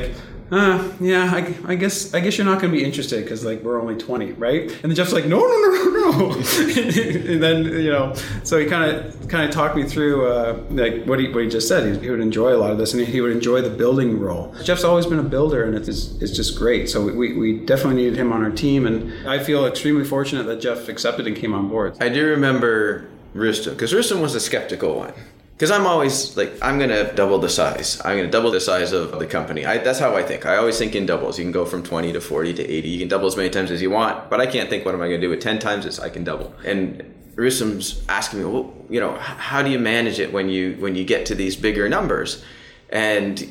uh, 0.51 0.91
yeah, 0.99 1.31
I, 1.33 1.71
I 1.71 1.75
guess 1.75 2.13
I 2.13 2.19
guess 2.19 2.37
you're 2.37 2.45
not 2.45 2.59
going 2.59 2.73
to 2.73 2.77
be 2.77 2.83
interested 2.83 3.23
because 3.23 3.45
like 3.45 3.61
we're 3.61 3.79
only 3.79 3.95
20, 3.95 4.33
right? 4.33 4.63
And 4.69 4.91
then 4.91 4.95
Jeff's 4.95 5.13
like, 5.13 5.25
no, 5.25 5.39
no, 5.39 5.45
no, 5.47 5.71
no, 5.71 6.11
no. 6.11 6.31
and 7.31 7.41
then 7.41 7.63
you 7.63 7.89
know, 7.89 8.13
so 8.43 8.59
he 8.59 8.65
kind 8.65 8.91
of 8.91 9.29
kind 9.29 9.45
of 9.45 9.51
talked 9.51 9.77
me 9.77 9.85
through 9.85 10.27
uh, 10.27 10.61
like 10.71 11.05
what 11.05 11.19
he 11.19 11.29
what 11.29 11.43
he 11.43 11.49
just 11.49 11.69
said. 11.69 11.95
He, 11.95 12.01
he 12.01 12.09
would 12.09 12.19
enjoy 12.19 12.53
a 12.53 12.57
lot 12.57 12.71
of 12.71 12.77
this, 12.77 12.93
and 12.93 13.07
he 13.07 13.21
would 13.21 13.31
enjoy 13.31 13.61
the 13.61 13.69
building 13.69 14.19
role. 14.19 14.53
Jeff's 14.61 14.83
always 14.83 15.05
been 15.05 15.19
a 15.19 15.23
builder, 15.23 15.63
and 15.63 15.73
it's 15.73 15.87
it's 15.87 16.35
just 16.35 16.57
great. 16.57 16.89
So 16.89 17.05
we, 17.05 17.31
we 17.31 17.65
definitely 17.65 18.03
needed 18.03 18.17
him 18.17 18.33
on 18.33 18.43
our 18.43 18.51
team, 18.51 18.85
and 18.85 19.25
I 19.29 19.41
feel 19.41 19.65
extremely 19.65 20.03
fortunate 20.03 20.43
that 20.47 20.59
Jeff 20.59 20.89
accepted 20.89 21.27
and 21.27 21.35
came 21.35 21.53
on 21.53 21.69
board. 21.69 21.95
I 22.01 22.09
do 22.09 22.27
remember 22.27 23.07
Roustem 23.33 23.71
because 23.71 23.93
Roustem 23.93 24.21
was 24.21 24.35
a 24.35 24.41
skeptical 24.41 24.97
one. 24.97 25.13
Because 25.61 25.69
I'm 25.69 25.85
always 25.85 26.35
like, 26.35 26.53
I'm 26.59 26.79
gonna 26.79 27.13
double 27.13 27.37
the 27.37 27.47
size. 27.47 28.01
I'm 28.03 28.17
gonna 28.17 28.31
double 28.31 28.49
the 28.49 28.59
size 28.59 28.93
of 28.93 29.19
the 29.19 29.27
company. 29.27 29.63
I, 29.63 29.77
that's 29.77 29.99
how 29.99 30.15
I 30.15 30.23
think. 30.23 30.47
I 30.47 30.55
always 30.55 30.79
think 30.79 30.95
in 30.95 31.05
doubles. 31.05 31.37
You 31.37 31.45
can 31.45 31.51
go 31.51 31.65
from 31.65 31.83
20 31.83 32.13
to 32.13 32.19
40 32.19 32.55
to 32.55 32.67
80. 32.67 32.89
You 32.89 32.97
can 32.97 33.07
double 33.07 33.27
as 33.27 33.37
many 33.37 33.51
times 33.51 33.69
as 33.69 33.79
you 33.79 33.91
want. 33.91 34.27
But 34.27 34.41
I 34.41 34.47
can't 34.47 34.71
think, 34.71 34.85
what 34.85 34.95
am 34.95 35.03
I 35.03 35.05
gonna 35.05 35.21
do 35.21 35.29
with 35.29 35.39
10 35.39 35.59
times 35.59 35.85
as 35.85 35.99
I 35.99 36.09
can 36.09 36.23
double? 36.23 36.51
And 36.65 37.13
Roustem's 37.35 38.03
asking 38.09 38.39
me, 38.39 38.45
well, 38.45 38.73
you 38.89 38.99
know, 38.99 39.15
how 39.17 39.61
do 39.61 39.69
you 39.69 39.77
manage 39.77 40.17
it 40.19 40.33
when 40.33 40.49
you 40.49 40.77
when 40.79 40.95
you 40.95 41.03
get 41.03 41.27
to 41.27 41.35
these 41.35 41.55
bigger 41.55 41.87
numbers? 41.87 42.43
And 42.89 43.47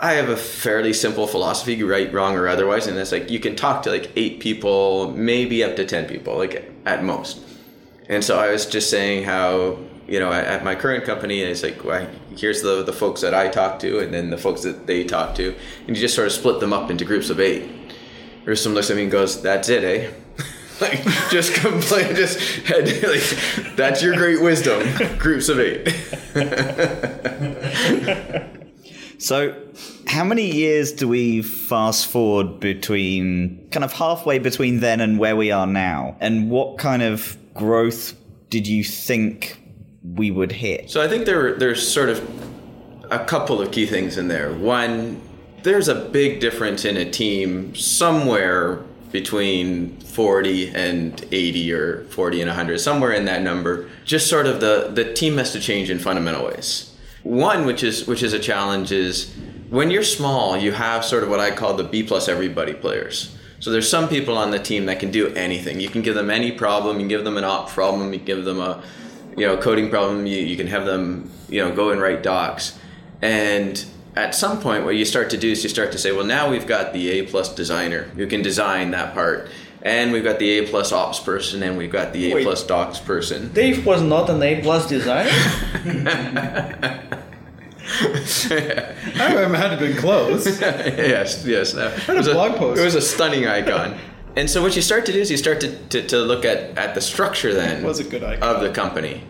I 0.00 0.14
have 0.14 0.28
a 0.28 0.36
fairly 0.36 0.92
simple 0.92 1.28
philosophy, 1.28 1.80
right, 1.84 2.12
wrong, 2.12 2.34
or 2.34 2.48
otherwise, 2.48 2.88
and 2.88 2.98
it's 2.98 3.12
like 3.12 3.30
you 3.30 3.38
can 3.38 3.54
talk 3.54 3.84
to 3.84 3.90
like 3.90 4.10
eight 4.16 4.40
people, 4.40 5.12
maybe 5.12 5.62
up 5.62 5.76
to 5.76 5.84
ten 5.84 6.06
people, 6.06 6.38
like 6.38 6.68
at 6.84 7.04
most. 7.04 7.38
And 8.08 8.24
so 8.24 8.36
I 8.36 8.50
was 8.50 8.66
just 8.66 8.90
saying 8.90 9.22
how 9.22 9.78
you 10.06 10.20
know 10.20 10.32
at, 10.32 10.64
my 10.64 10.74
current 10.74 11.04
company, 11.04 11.40
it's 11.40 11.62
like 11.62 11.84
well, 11.84 12.08
here's 12.36 12.62
the 12.62 12.82
the 12.82 12.92
folks 12.92 13.20
that 13.20 13.34
I 13.34 13.48
talk 13.48 13.78
to, 13.80 14.00
and 14.00 14.12
then 14.12 14.30
the 14.30 14.38
folks 14.38 14.62
that 14.62 14.86
they 14.86 15.04
talk 15.04 15.34
to, 15.36 15.54
and 15.86 15.96
you 15.96 16.02
just 16.02 16.14
sort 16.14 16.26
of 16.26 16.32
split 16.32 16.60
them 16.60 16.72
up 16.72 16.90
into 16.90 17.04
groups 17.04 17.30
of 17.30 17.40
eight. 17.40 17.70
Roustem 18.44 18.74
looks 18.74 18.90
at 18.90 18.96
me 18.96 19.02
and 19.02 19.10
goes, 19.10 19.42
"That's 19.42 19.68
it, 19.68 19.84
eh?" 19.84 20.10
like 20.80 21.02
just 21.30 21.54
complain, 21.60 22.14
just 22.14 22.38
had, 22.66 22.84
like 23.02 23.76
that's 23.76 24.02
your 24.02 24.14
great 24.14 24.40
wisdom. 24.40 24.82
groups 25.18 25.48
of 25.48 25.58
eight. 25.58 25.86
So, 29.18 29.54
how 30.06 30.24
many 30.24 30.52
years 30.52 30.92
do 30.92 31.08
we 31.08 31.40
fast 31.40 32.06
forward 32.06 32.60
between 32.60 33.66
kind 33.70 33.82
of 33.82 33.92
halfway 33.92 34.38
between 34.38 34.80
then 34.80 35.00
and 35.00 35.18
where 35.18 35.34
we 35.34 35.50
are 35.50 35.66
now? 35.66 36.16
And 36.20 36.50
what 36.50 36.76
kind 36.76 37.02
of 37.02 37.38
growth 37.54 38.14
did 38.50 38.66
you 38.66 38.84
think 38.84 39.58
we 40.14 40.30
would 40.30 40.52
hit? 40.52 40.90
So 40.90 41.02
I 41.02 41.08
think 41.08 41.26
there 41.26 41.54
there's 41.54 41.86
sort 41.86 42.08
of 42.08 42.28
a 43.10 43.24
couple 43.24 43.60
of 43.60 43.70
key 43.70 43.86
things 43.86 44.18
in 44.18 44.28
there. 44.28 44.52
One, 44.52 45.20
there's 45.62 45.88
a 45.88 45.94
big 45.94 46.40
difference 46.40 46.84
in 46.84 46.96
a 46.96 47.08
team 47.10 47.74
somewhere 47.74 48.82
between 49.12 49.98
40 50.00 50.74
and 50.74 51.24
80 51.30 51.72
or 51.72 52.04
40 52.04 52.40
and 52.42 52.48
100, 52.48 52.78
somewhere 52.78 53.12
in 53.12 53.24
that 53.26 53.42
number. 53.42 53.88
Just 54.04 54.28
sort 54.28 54.46
of 54.46 54.60
the 54.60 54.90
the 54.92 55.12
team 55.12 55.38
has 55.38 55.52
to 55.52 55.60
change 55.60 55.90
in 55.90 55.98
fundamental 55.98 56.44
ways. 56.46 56.94
One, 57.22 57.66
which 57.66 57.82
is 57.82 58.06
which 58.06 58.22
is 58.22 58.32
a 58.32 58.38
challenge, 58.38 58.92
is 58.92 59.34
when 59.70 59.90
you're 59.90 60.04
small, 60.04 60.56
you 60.56 60.72
have 60.72 61.04
sort 61.04 61.22
of 61.24 61.28
what 61.28 61.40
I 61.40 61.50
call 61.50 61.74
the 61.74 61.84
B 61.84 62.02
plus 62.02 62.28
everybody 62.28 62.74
players. 62.74 63.36
So 63.58 63.70
there's 63.70 63.88
some 63.88 64.08
people 64.08 64.36
on 64.36 64.50
the 64.50 64.58
team 64.58 64.86
that 64.86 65.00
can 65.00 65.10
do 65.10 65.28
anything. 65.34 65.80
You 65.80 65.88
can 65.88 66.02
give 66.02 66.14
them 66.14 66.30
any 66.30 66.52
problem. 66.52 66.96
You 66.96 67.02
can 67.02 67.08
give 67.08 67.24
them 67.24 67.36
an 67.36 67.44
op 67.44 67.70
problem. 67.70 68.12
You 68.12 68.18
can 68.18 68.26
give 68.26 68.44
them 68.44 68.60
a, 68.60 68.82
you 69.36 69.46
know, 69.46 69.56
coding 69.56 69.90
problem. 69.90 70.26
You, 70.26 70.38
you 70.38 70.56
can 70.56 70.66
have 70.66 70.86
them, 70.86 71.30
you 71.48 71.62
know, 71.62 71.74
go 71.74 71.90
and 71.90 72.00
write 72.00 72.22
docs. 72.22 72.78
And 73.22 73.84
at 74.14 74.34
some 74.34 74.60
point, 74.60 74.84
what 74.84 74.96
you 74.96 75.04
start 75.04 75.30
to 75.30 75.36
do 75.36 75.50
is 75.50 75.62
you 75.62 75.68
start 75.68 75.92
to 75.92 75.98
say, 75.98 76.12
well, 76.12 76.24
now 76.24 76.50
we've 76.50 76.66
got 76.66 76.92
the 76.92 77.10
A 77.10 77.26
plus 77.26 77.54
designer 77.54 78.04
who 78.16 78.26
can 78.26 78.42
design 78.42 78.90
that 78.92 79.14
part, 79.14 79.48
and 79.82 80.12
we've 80.12 80.24
got 80.24 80.38
the 80.38 80.58
A 80.58 80.66
plus 80.66 80.92
ops 80.92 81.20
person, 81.20 81.62
and 81.62 81.76
we've 81.76 81.92
got 81.92 82.12
the 82.12 82.32
A 82.32 82.34
Wait. 82.36 82.44
plus 82.44 82.66
docs 82.66 82.98
person. 82.98 83.52
Dave 83.52 83.84
was 83.86 84.02
not 84.02 84.28
an 84.30 84.42
A 84.42 84.60
plus 84.62 84.88
designer. 84.88 85.30
I 88.08 89.56
had 89.56 89.70
to 89.70 89.76
been 89.78 89.96
close. 89.96 90.60
yes, 90.60 91.44
yes. 91.46 91.72
no. 91.74 91.86
It 91.86 92.08
a 92.08 92.14
was 92.14 92.28
blog 92.28 92.56
post. 92.56 92.80
It 92.80 92.84
was 92.84 92.96
a 92.96 93.00
stunning 93.00 93.46
icon. 93.46 93.98
And 94.36 94.50
so 94.50 94.62
what 94.62 94.76
you 94.76 94.82
start 94.82 95.06
to 95.06 95.12
do 95.12 95.20
is 95.20 95.30
you 95.30 95.36
start 95.36 95.60
to, 95.62 95.76
to, 95.88 96.06
to 96.08 96.18
look 96.18 96.44
at, 96.44 96.76
at 96.78 96.94
the 96.94 97.00
structure 97.00 97.54
then 97.54 97.82
was 97.82 97.98
a 97.98 98.04
good 98.04 98.22
of 98.22 98.60
the 98.60 98.70
company. 98.70 99.24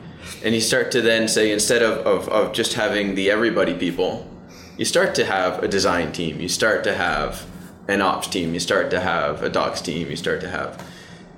And 0.45 0.55
you 0.55 0.61
start 0.61 0.91
to 0.93 1.01
then 1.01 1.29
say 1.29 1.53
instead 1.53 1.83
of, 1.83 1.99
of, 2.07 2.29
of 2.29 2.53
just 2.53 2.75
having 2.75 3.15
the 3.15 3.31
everybody 3.31 3.75
people, 3.75 4.29
you 4.77 4.85
start 4.85 5.15
to 5.15 5.25
have 5.25 5.63
a 5.63 5.69
design 5.69 6.13
team. 6.13 6.41
You 6.41 6.49
start 6.49 6.83
to 6.85 6.95
have 6.95 7.47
an 7.89 8.03
ops 8.03 8.27
team. 8.27 8.53
You 8.53 8.61
start 8.61 8.91
to 8.91 9.01
have 9.01 9.43
a 9.43 9.49
docs 9.49 9.81
team. 9.81 10.11
You 10.11 10.17
start 10.17 10.41
to 10.41 10.51
have 10.51 10.85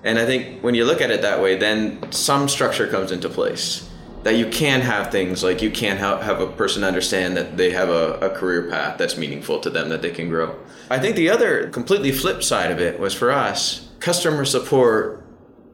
and 0.05 0.19
I 0.19 0.27
think 0.27 0.63
when 0.63 0.75
you 0.75 0.85
look 0.85 1.01
at 1.01 1.11
it 1.11 1.23
that 1.23 1.43
way, 1.43 1.57
then 1.57 2.13
some 2.13 2.49
structure 2.49 2.87
comes 2.87 3.11
into 3.11 3.29
place. 3.29 3.88
That 4.25 4.37
you 4.37 4.49
can 4.51 4.81
have 4.81 5.11
things 5.11 5.43
like 5.43 5.63
you 5.63 5.71
can 5.71 5.97
have, 5.97 6.23
have 6.23 6.41
a 6.41 6.49
person 6.49 6.85
understand 6.85 7.37
that 7.37 7.57
they 7.57 7.71
have 7.71 7.89
a, 7.89 8.15
a 8.15 8.31
career 8.31 8.69
path 8.69 8.99
that's 8.99 9.17
meaningful 9.17 9.61
to 9.61 9.71
them, 9.71 9.89
that 9.89 10.03
they 10.03 10.11
can 10.11 10.29
grow. 10.29 10.59
I 10.91 10.99
think 10.99 11.17
the 11.17 11.31
other 11.31 11.69
completely 11.69 12.13
flip 12.13 12.43
side 12.43 12.71
of 12.71 12.81
it 12.81 12.99
was 12.99 13.15
for 13.15 13.31
us, 13.31 13.89
customer 14.01 14.45
support 14.45 15.25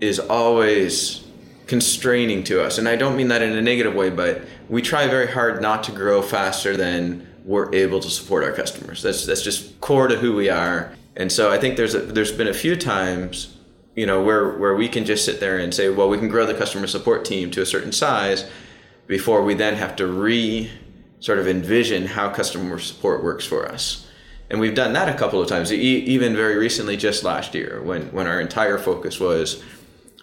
is 0.01 0.21
always 0.21 1.25
constraining 1.67 2.45
to 2.45 2.63
us. 2.63 2.79
And 2.79 2.89
I 2.89 2.97
don't 2.97 3.17
mean 3.17 3.29
that 3.29 3.43
in 3.43 3.53
a 3.53 3.63
negative 3.63 3.95
way, 3.95 4.11
but 4.11 4.43
we 4.69 4.83
try 4.83 5.07
very 5.07 5.31
hard 5.31 5.63
not 5.63 5.85
to 5.85 5.93
grow 5.93 6.21
faster 6.21 6.77
than 6.77 7.27
we're 7.45 7.75
able 7.75 8.01
to 8.01 8.11
support 8.11 8.45
our 8.45 8.53
customers. 8.53 9.03
That's 9.03 9.27
that's 9.27 9.43
just 9.43 9.81
core 9.81 10.09
to 10.09 10.17
who 10.17 10.35
we 10.35 10.49
are. 10.49 10.93
And 11.17 11.31
so 11.31 11.51
I 11.51 11.59
think 11.59 11.77
there's 11.77 11.95
a, 11.95 12.01
there's 12.01 12.33
been 12.33 12.49
a 12.49 12.55
few 12.55 12.77
times 12.77 13.54
you 13.95 14.07
know 14.07 14.23
where 14.23 14.57
where 14.59 14.75
we 14.75 14.89
can 14.89 15.05
just 15.05 15.25
sit 15.25 15.41
there 15.41 15.59
and 15.59 15.73
say 15.73 15.89
well 15.89 16.09
we 16.09 16.19
can 16.19 16.29
grow 16.29 16.47
the 16.47 16.55
customer 16.55 16.87
support 16.87 17.25
team 17.25 17.51
to 17.51 17.63
a 17.63 17.67
certain 17.67 17.93
size 17.93 18.49
before 19.07 19.43
we 19.43 19.55
then 19.55 19.75
have 19.75 19.95
to 19.97 20.07
re 20.07 20.71
sort 21.21 21.39
of 21.39 21.49
envision 21.49 22.07
how 22.07 22.29
customer 22.29 22.79
support 22.79 23.25
works 23.25 23.47
for 23.47 23.67
us. 23.67 24.07
And 24.51 24.61
we've 24.61 24.75
done 24.75 24.93
that 24.93 25.09
a 25.09 25.17
couple 25.17 25.41
of 25.41 25.49
times 25.49 25.73
e- 25.73 25.77
even 25.77 26.37
very 26.37 26.57
recently 26.57 26.99
just 26.99 27.25
last 27.25 27.55
year 27.55 27.83
when 27.83 28.13
when 28.13 28.27
our 28.27 28.41
entire 28.41 28.79
focus 28.79 29.19
was 29.19 29.63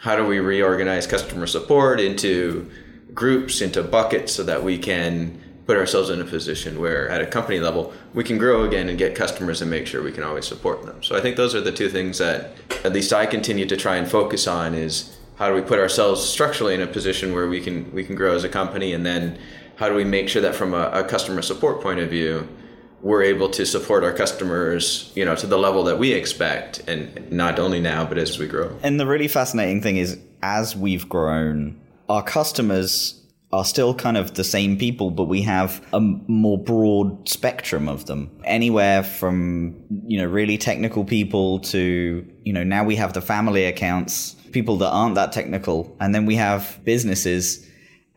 how 0.01 0.15
do 0.15 0.25
we 0.25 0.39
reorganize 0.39 1.07
customer 1.07 1.47
support 1.47 1.99
into 1.99 2.69
groups 3.13 3.61
into 3.61 3.81
buckets 3.83 4.31
so 4.31 4.43
that 4.43 4.63
we 4.63 4.77
can 4.77 5.40
put 5.71 5.77
ourselves 5.77 6.09
in 6.09 6.19
a 6.19 6.25
position 6.25 6.81
where 6.81 7.07
at 7.07 7.21
a 7.21 7.25
company 7.25 7.57
level 7.57 7.93
we 8.13 8.25
can 8.25 8.37
grow 8.37 8.65
again 8.65 8.89
and 8.89 8.97
get 8.97 9.15
customers 9.15 9.61
and 9.61 9.71
make 9.71 9.87
sure 9.87 10.03
we 10.03 10.11
can 10.11 10.21
always 10.21 10.45
support 10.45 10.85
them. 10.85 11.01
So 11.01 11.15
i 11.15 11.21
think 11.21 11.37
those 11.37 11.55
are 11.55 11.61
the 11.61 11.71
two 11.71 11.87
things 11.87 12.17
that 12.17 12.57
at 12.83 12.91
least 12.91 13.13
i 13.13 13.25
continue 13.25 13.65
to 13.65 13.77
try 13.77 13.95
and 13.95 14.05
focus 14.05 14.47
on 14.47 14.73
is 14.73 15.17
how 15.37 15.47
do 15.47 15.55
we 15.55 15.61
put 15.61 15.79
ourselves 15.79 16.21
structurally 16.21 16.73
in 16.73 16.81
a 16.81 16.87
position 16.87 17.33
where 17.33 17.47
we 17.47 17.61
can 17.61 17.89
we 17.93 18.03
can 18.03 18.15
grow 18.15 18.35
as 18.35 18.43
a 18.43 18.49
company 18.49 18.91
and 18.91 19.05
then 19.05 19.39
how 19.77 19.87
do 19.87 19.95
we 19.95 20.03
make 20.03 20.27
sure 20.27 20.41
that 20.41 20.55
from 20.55 20.73
a, 20.73 20.89
a 20.91 21.05
customer 21.05 21.41
support 21.41 21.79
point 21.79 22.01
of 22.01 22.09
view 22.09 22.45
we're 23.01 23.23
able 23.23 23.49
to 23.49 23.65
support 23.65 24.03
our 24.03 24.11
customers 24.11 25.09
you 25.15 25.23
know 25.23 25.37
to 25.37 25.47
the 25.47 25.57
level 25.57 25.85
that 25.85 25.97
we 25.97 26.11
expect 26.11 26.79
and 26.89 27.31
not 27.31 27.59
only 27.59 27.79
now 27.79 28.03
but 28.03 28.17
as 28.17 28.37
we 28.37 28.45
grow. 28.45 28.77
And 28.83 28.99
the 28.99 29.07
really 29.07 29.29
fascinating 29.29 29.81
thing 29.81 29.95
is, 29.95 30.19
as 30.41 30.75
we've 30.75 31.07
grown, 31.07 31.79
our 32.09 32.23
customers 32.23 33.20
are 33.53 33.65
still 33.65 33.93
kind 33.93 34.17
of 34.17 34.34
the 34.36 34.43
same 34.43 34.77
people, 34.77 35.12
but 35.12 35.25
we 35.25 35.41
have 35.41 35.86
a 35.93 36.00
more 36.00 36.58
broad 36.58 37.27
spectrum 37.27 37.88
of 37.88 38.05
them. 38.05 38.29
anywhere 38.46 39.03
from 39.03 39.75
you 40.08 40.17
know 40.17 40.25
really 40.25 40.58
technical 40.58 41.03
people 41.03 41.60
to 41.60 42.25
you 42.43 42.53
know 42.53 42.63
now 42.63 42.84
we 42.84 42.96
have 42.96 43.13
the 43.13 43.22
family 43.22 43.65
accounts, 43.65 44.36
people 44.51 44.77
that 44.77 44.89
aren't 44.89 45.15
that 45.15 45.31
technical, 45.31 45.96
and 46.00 46.15
then 46.15 46.25
we 46.25 46.36
have 46.36 46.79
businesses, 46.84 47.65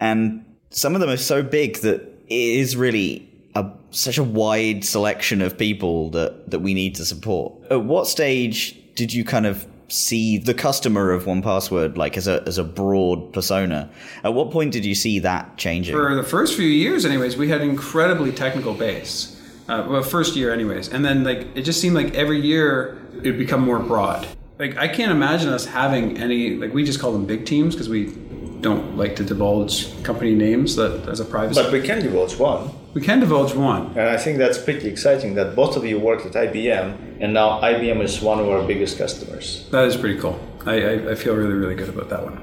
and 0.00 0.44
some 0.70 0.94
of 0.94 1.00
them 1.00 1.10
are 1.10 1.16
so 1.16 1.42
big 1.42 1.78
that 1.78 2.00
it 2.26 2.48
is 2.62 2.76
really 2.76 3.28
a, 3.54 3.70
such 3.90 4.18
a 4.18 4.24
wide 4.24 4.84
selection 4.84 5.42
of 5.42 5.58
people 5.58 6.10
that 6.10 6.50
that 6.50 6.60
we 6.60 6.74
need 6.74 6.94
to 6.94 7.04
support. 7.04 7.52
At 7.70 7.84
what 7.84 8.06
stage 8.06 8.76
did 8.94 9.12
you 9.12 9.24
kind 9.24 9.46
of 9.46 9.66
see 9.88 10.38
the 10.38 10.54
customer 10.54 11.10
of 11.10 11.26
one 11.26 11.42
password 11.42 11.98
like 11.98 12.16
as 12.16 12.26
a 12.26 12.42
as 12.46 12.58
a 12.58 12.64
broad 12.64 13.32
persona 13.32 13.90
at 14.22 14.32
what 14.32 14.50
point 14.50 14.72
did 14.72 14.84
you 14.84 14.94
see 14.94 15.18
that 15.18 15.56
changing 15.56 15.94
For 15.94 16.14
the 16.14 16.22
first 16.22 16.56
few 16.56 16.66
years, 16.66 17.04
anyways, 17.04 17.36
we 17.36 17.48
had 17.48 17.60
incredibly 17.60 18.32
technical 18.32 18.74
base. 18.74 19.40
Uh, 19.68 19.86
well, 19.88 20.02
first 20.02 20.36
year, 20.36 20.52
anyways, 20.52 20.88
and 20.88 21.04
then 21.04 21.24
like 21.24 21.46
it 21.54 21.62
just 21.62 21.80
seemed 21.80 21.94
like 21.94 22.14
every 22.14 22.40
year 22.40 22.98
it'd 23.18 23.38
become 23.38 23.60
more 23.60 23.78
broad. 23.78 24.26
Like 24.58 24.76
I 24.76 24.88
can't 24.88 25.10
imagine 25.10 25.48
us 25.50 25.64
having 25.64 26.18
any 26.18 26.56
like 26.56 26.72
we 26.74 26.84
just 26.84 27.00
call 27.00 27.12
them 27.12 27.26
big 27.26 27.46
teams 27.46 27.74
because 27.74 27.88
we 27.88 28.14
don't 28.60 28.96
like 28.96 29.16
to 29.16 29.24
divulge 29.24 30.02
company 30.02 30.34
names 30.34 30.76
that 30.76 31.08
as 31.08 31.20
a 31.20 31.24
privacy. 31.24 31.62
But 31.62 31.72
we 31.72 31.82
can 31.82 32.02
divulge 32.02 32.38
one. 32.38 32.70
We 32.94 33.00
can 33.00 33.20
divulge 33.20 33.54
one. 33.54 33.88
And 33.88 34.08
I 34.08 34.16
think 34.16 34.38
that's 34.38 34.56
pretty 34.56 34.88
exciting 34.88 35.34
that 35.34 35.54
both 35.54 35.76
of 35.76 35.84
you 35.84 35.98
worked 35.98 36.24
at 36.26 36.32
IBM, 36.32 37.18
and 37.20 37.34
now 37.34 37.60
IBM 37.60 38.00
is 38.02 38.22
one 38.22 38.38
of 38.38 38.48
our 38.48 38.62
biggest 38.66 38.96
customers. 38.96 39.66
That 39.70 39.84
is 39.84 39.96
pretty 39.96 40.18
cool. 40.18 40.38
I, 40.64 40.74
I, 40.74 41.10
I 41.10 41.14
feel 41.16 41.34
really, 41.34 41.54
really 41.54 41.74
good 41.74 41.88
about 41.88 42.08
that 42.08 42.22
one. 42.22 42.40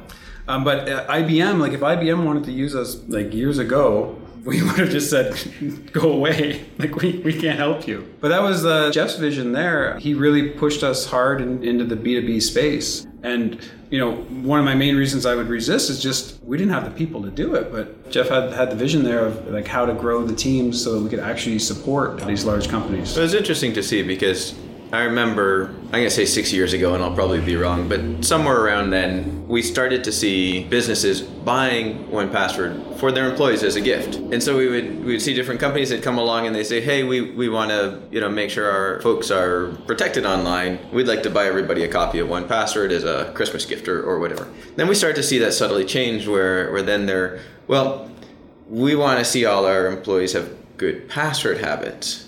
Um, 0.48 0.63
but 0.63 0.89
uh, 0.89 1.08
IBM, 1.08 1.60
like 1.60 1.72
if 1.72 1.79
IBM 1.79 2.25
wanted 2.25 2.43
to 2.46 2.51
use 2.51 2.75
us 2.75 2.98
like 3.08 3.34
years 3.34 3.58
ago, 3.58 4.17
we 4.43 4.62
would 4.62 4.77
have 4.79 4.89
just 4.89 5.10
said, 5.10 5.34
"Go 5.93 6.12
away! 6.12 6.65
Like 6.77 6.96
we, 6.96 7.20
we 7.20 7.39
can't 7.39 7.60
help 7.60 7.88
you." 7.88 8.12
But 8.20 8.29
that 8.29 8.41
was 8.41 8.65
uh, 8.65 8.91
Jeff's 8.91 9.15
vision. 9.15 9.51
There, 9.53 9.98
he 10.00 10.13
really 10.15 10.50
pushed 10.50 10.84
us 10.84 11.05
hard 11.05 11.41
in, 11.41 11.63
into 11.63 11.86
the 11.86 11.96
B 11.96 12.20
two 12.20 12.25
B 12.25 12.39
space. 12.39 13.05
And 13.24 13.60
you 13.90 14.00
know, 14.00 14.16
one 14.16 14.60
of 14.60 14.66
my 14.66 14.74
main 14.74 14.96
reasons 14.96 15.25
I 15.25 15.36
would 15.36 15.48
resist 15.48 15.90
is 15.90 16.01
just 16.01 16.42
we 16.44 16.58
didn't 16.58 16.74
have 16.74 16.86
the 16.86 16.92
people 16.92 17.22
to 17.24 17.30
do 17.30 17.56
it. 17.56 17.72
But 17.72 18.12
Jeff 18.12 18.30
had 18.30 18.51
had 18.54 18.72
the 18.72 18.75
vision 18.75 19.04
there 19.04 19.25
of 19.25 19.48
like 19.48 19.68
how 19.68 19.86
to 19.86 19.94
grow 19.94 20.25
the 20.25 20.36
teams 20.36 20.82
so 20.84 20.94
that 20.94 21.04
we 21.04 21.10
could 21.10 21.20
actually 21.20 21.60
support 21.60 22.20
these 22.22 22.46
large 22.46 22.68
companies. 22.70 23.16
It 23.16 23.22
was 23.22 23.34
interesting 23.34 23.74
to 23.74 23.84
see 23.84 24.01
because 24.01 24.56
I 24.94 25.04
remember, 25.04 25.68
I'm 25.68 25.92
going 25.92 26.04
to 26.04 26.10
say 26.10 26.26
six 26.26 26.52
years 26.52 26.74
ago, 26.74 26.94
and 26.94 27.02
I'll 27.02 27.16
probably 27.16 27.40
be 27.40 27.56
wrong, 27.56 27.88
but 27.88 28.26
somewhere 28.26 28.60
around 28.62 28.90
then, 28.90 29.48
we 29.48 29.62
started 29.62 30.04
to 30.04 30.12
see 30.12 30.66
businesses 30.66 31.22
buying 31.22 32.12
One 32.12 32.30
Password 32.30 32.82
for 32.98 33.10
their 33.10 33.30
employees 33.30 33.64
as 33.64 33.78
a 33.78 33.82
gift. 33.82 34.16
And 34.16 34.44
so 34.44 34.58
we 34.58 34.68
would 34.68 35.06
we 35.06 35.14
would 35.14 35.22
see 35.22 35.34
different 35.34 35.62
companies 35.62 35.90
that 35.92 36.04
come 36.04 36.18
along 36.18 36.46
and 36.46 36.54
they 36.54 36.66
say, 36.66 36.82
hey, 36.82 37.04
we, 37.04 37.32
we 37.32 37.48
want 37.48 37.70
to 37.70 38.02
you 38.12 38.20
know 38.20 38.28
make 38.28 38.50
sure 38.50 38.70
our 38.70 39.02
folks 39.02 39.32
are 39.32 39.72
protected 39.88 40.26
online. 40.26 40.78
We'd 40.92 41.08
like 41.08 41.24
to 41.24 41.30
buy 41.30 41.46
everybody 41.48 41.84
a 41.84 41.88
copy 41.88 42.20
of 42.20 42.28
One 42.28 42.46
Password 42.46 42.92
as 42.92 43.06
a 43.06 43.32
Christmas 43.34 43.66
gift 43.66 43.88
or, 43.88 44.04
or 44.04 44.20
whatever. 44.20 44.50
Then 44.76 44.90
we 44.90 44.96
start 44.96 45.16
to 45.16 45.24
see 45.24 45.38
that 45.38 45.54
subtly 45.54 45.86
change 45.86 46.28
where, 46.28 46.70
where 46.72 46.82
then 46.82 47.06
they're, 47.06 47.40
well, 47.68 48.12
we 48.68 48.96
want 48.96 49.20
to 49.20 49.26
see 49.26 49.46
all 49.46 49.66
our 49.66 49.88
employees 49.88 50.34
have 50.34 50.54
good 50.76 51.08
password 51.08 51.60
habits. 51.60 52.28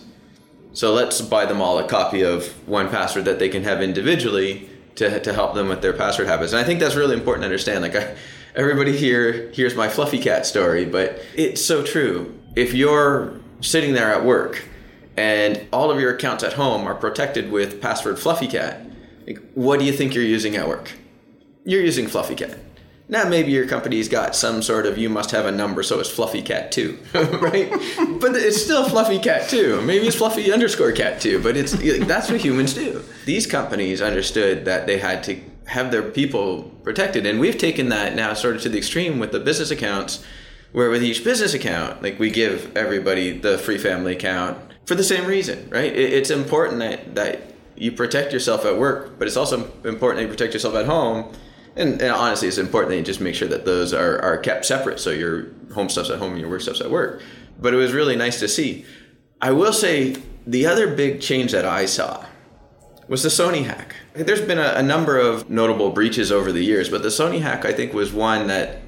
So 0.73 0.93
let's 0.93 1.21
buy 1.21 1.45
them 1.45 1.61
all 1.61 1.77
a 1.77 1.87
copy 1.87 2.23
of 2.23 2.47
one 2.67 2.89
password 2.89 3.25
that 3.25 3.39
they 3.39 3.49
can 3.49 3.63
have 3.63 3.81
individually 3.81 4.69
to, 4.95 5.19
to 5.19 5.33
help 5.33 5.53
them 5.53 5.69
with 5.69 5.81
their 5.81 5.93
password 5.93 6.27
habits. 6.27 6.51
And 6.51 6.59
I 6.59 6.63
think 6.63 6.79
that's 6.79 6.95
really 6.95 7.15
important 7.15 7.43
to 7.43 7.45
understand. 7.45 7.81
Like 7.83 7.95
I, 7.95 8.15
everybody 8.55 8.97
here 8.97 9.51
hears 9.51 9.75
my 9.75 9.87
fluffy 9.87 10.19
cat 10.19 10.45
story, 10.45 10.85
but 10.85 11.19
it's 11.35 11.63
so 11.63 11.83
true. 11.83 12.37
If 12.55 12.73
you're 12.73 13.39
sitting 13.61 13.93
there 13.93 14.13
at 14.13 14.25
work 14.25 14.67
and 15.15 15.65
all 15.71 15.91
of 15.91 15.99
your 15.99 16.15
accounts 16.15 16.43
at 16.43 16.53
home 16.53 16.87
are 16.87 16.95
protected 16.95 17.51
with 17.51 17.81
password 17.81 18.19
fluffy 18.19 18.47
cat, 18.47 18.85
like, 19.27 19.39
what 19.53 19.79
do 19.79 19.85
you 19.85 19.93
think 19.93 20.15
you're 20.15 20.23
using 20.23 20.55
at 20.55 20.67
work? 20.67 20.91
You're 21.63 21.83
using 21.83 22.07
fluffy 22.07 22.35
cat. 22.35 22.57
Now 23.10 23.27
maybe 23.27 23.51
your 23.51 23.67
company's 23.67 24.07
got 24.07 24.36
some 24.36 24.62
sort 24.62 24.86
of 24.86 24.98
you 24.98 25.10
must 25.10 25.31
have 25.31 25.45
a 25.45 25.51
number, 25.51 25.83
so 25.83 26.00
it's 26.00 26.10
Fluffy 26.10 26.41
Cat 26.41 26.72
too, 26.72 26.98
right? 27.13 27.69
but 28.19 28.36
it's 28.36 28.63
still 28.63 28.88
Fluffy 28.88 29.19
Cat 29.19 29.50
too. 29.50 29.81
Maybe 29.81 30.07
it's 30.07 30.15
Fluffy 30.15 30.51
underscore 30.51 30.93
Cat 30.93 31.19
too. 31.19 31.41
But 31.41 31.58
it's 31.58 31.73
that's 32.08 32.32
what 32.32 32.39
humans 32.39 32.73
do. 32.73 33.04
These 33.25 33.45
companies 33.45 34.01
understood 34.01 34.65
that 34.65 34.88
they 34.88 34.99
had 34.99 35.23
to 35.25 35.39
have 35.65 35.91
their 35.91 36.01
people 36.01 36.63
protected, 36.84 37.25
and 37.25 37.39
we've 37.39 37.58
taken 37.58 37.89
that 37.89 38.15
now 38.15 38.34
sort 38.34 38.56
of 38.56 38.62
to 38.63 38.69
the 38.69 38.77
extreme 38.77 39.19
with 39.19 39.32
the 39.34 39.39
business 39.39 39.69
accounts, 39.69 40.23
where 40.71 40.89
with 40.89 41.04
each 41.04 41.25
business 41.25 41.54
account, 41.54 42.01
like 42.01 42.19
we 42.19 42.30
give 42.30 42.75
everybody 42.75 43.38
the 43.38 43.58
free 43.58 43.77
family 43.77 44.13
account 44.13 44.58
for 44.86 44.95
the 44.95 45.04
same 45.04 45.25
reason, 45.25 45.69
right? 45.69 45.93
It's 45.93 46.30
important 46.30 46.80
that 46.80 47.15
that 47.15 47.41
you 47.75 47.91
protect 47.91 48.32
yourself 48.32 48.65
at 48.65 48.77
work, 48.77 49.19
but 49.19 49.27
it's 49.27 49.38
also 49.38 49.69
important 49.84 50.17
that 50.17 50.23
you 50.23 50.30
protect 50.30 50.54
yourself 50.54 50.75
at 50.75 50.86
home 50.86 51.34
and, 51.75 52.01
and, 52.01 52.12
honestly, 52.12 52.47
it's 52.47 52.57
important 52.57 52.91
that 52.91 52.97
you 52.97 53.03
just 53.03 53.21
make 53.21 53.36
sure 53.36 53.47
that 53.47 53.65
those 53.65 53.93
are, 53.93 54.19
are 54.21 54.38
kept 54.38 54.65
separate. 54.65 54.99
So 54.99 55.09
your 55.09 55.47
home 55.73 55.89
stuff's 55.89 56.09
at 56.09 56.19
home 56.19 56.33
and 56.33 56.41
your 56.41 56.49
work 56.49 56.62
stuff's 56.62 56.81
at 56.81 56.91
work. 56.91 57.21
But 57.59 57.73
it 57.73 57.77
was 57.77 57.93
really 57.93 58.15
nice 58.15 58.39
to 58.39 58.47
see. 58.47 58.86
I 59.41 59.51
will 59.51 59.73
say 59.73 60.17
the 60.45 60.65
other 60.65 60.93
big 60.95 61.19
change 61.19 61.51
that 61.51 61.65
I 61.65 61.86
saw 61.86 62.25
was 63.07 63.23
the 63.23 63.29
Sony 63.29 63.65
hack. 63.65 63.95
There's 64.13 64.41
been 64.41 64.59
a, 64.59 64.73
a 64.75 64.83
number 64.83 65.17
of 65.17 65.49
notable 65.49 65.89
breaches 65.89 66.31
over 66.31 66.51
the 66.51 66.63
years, 66.63 66.89
but 66.89 67.01
the 67.01 67.09
Sony 67.09 67.41
hack 67.41 67.65
I 67.65 67.73
think 67.73 67.93
was 67.93 68.13
one 68.13 68.47
that 68.47 68.83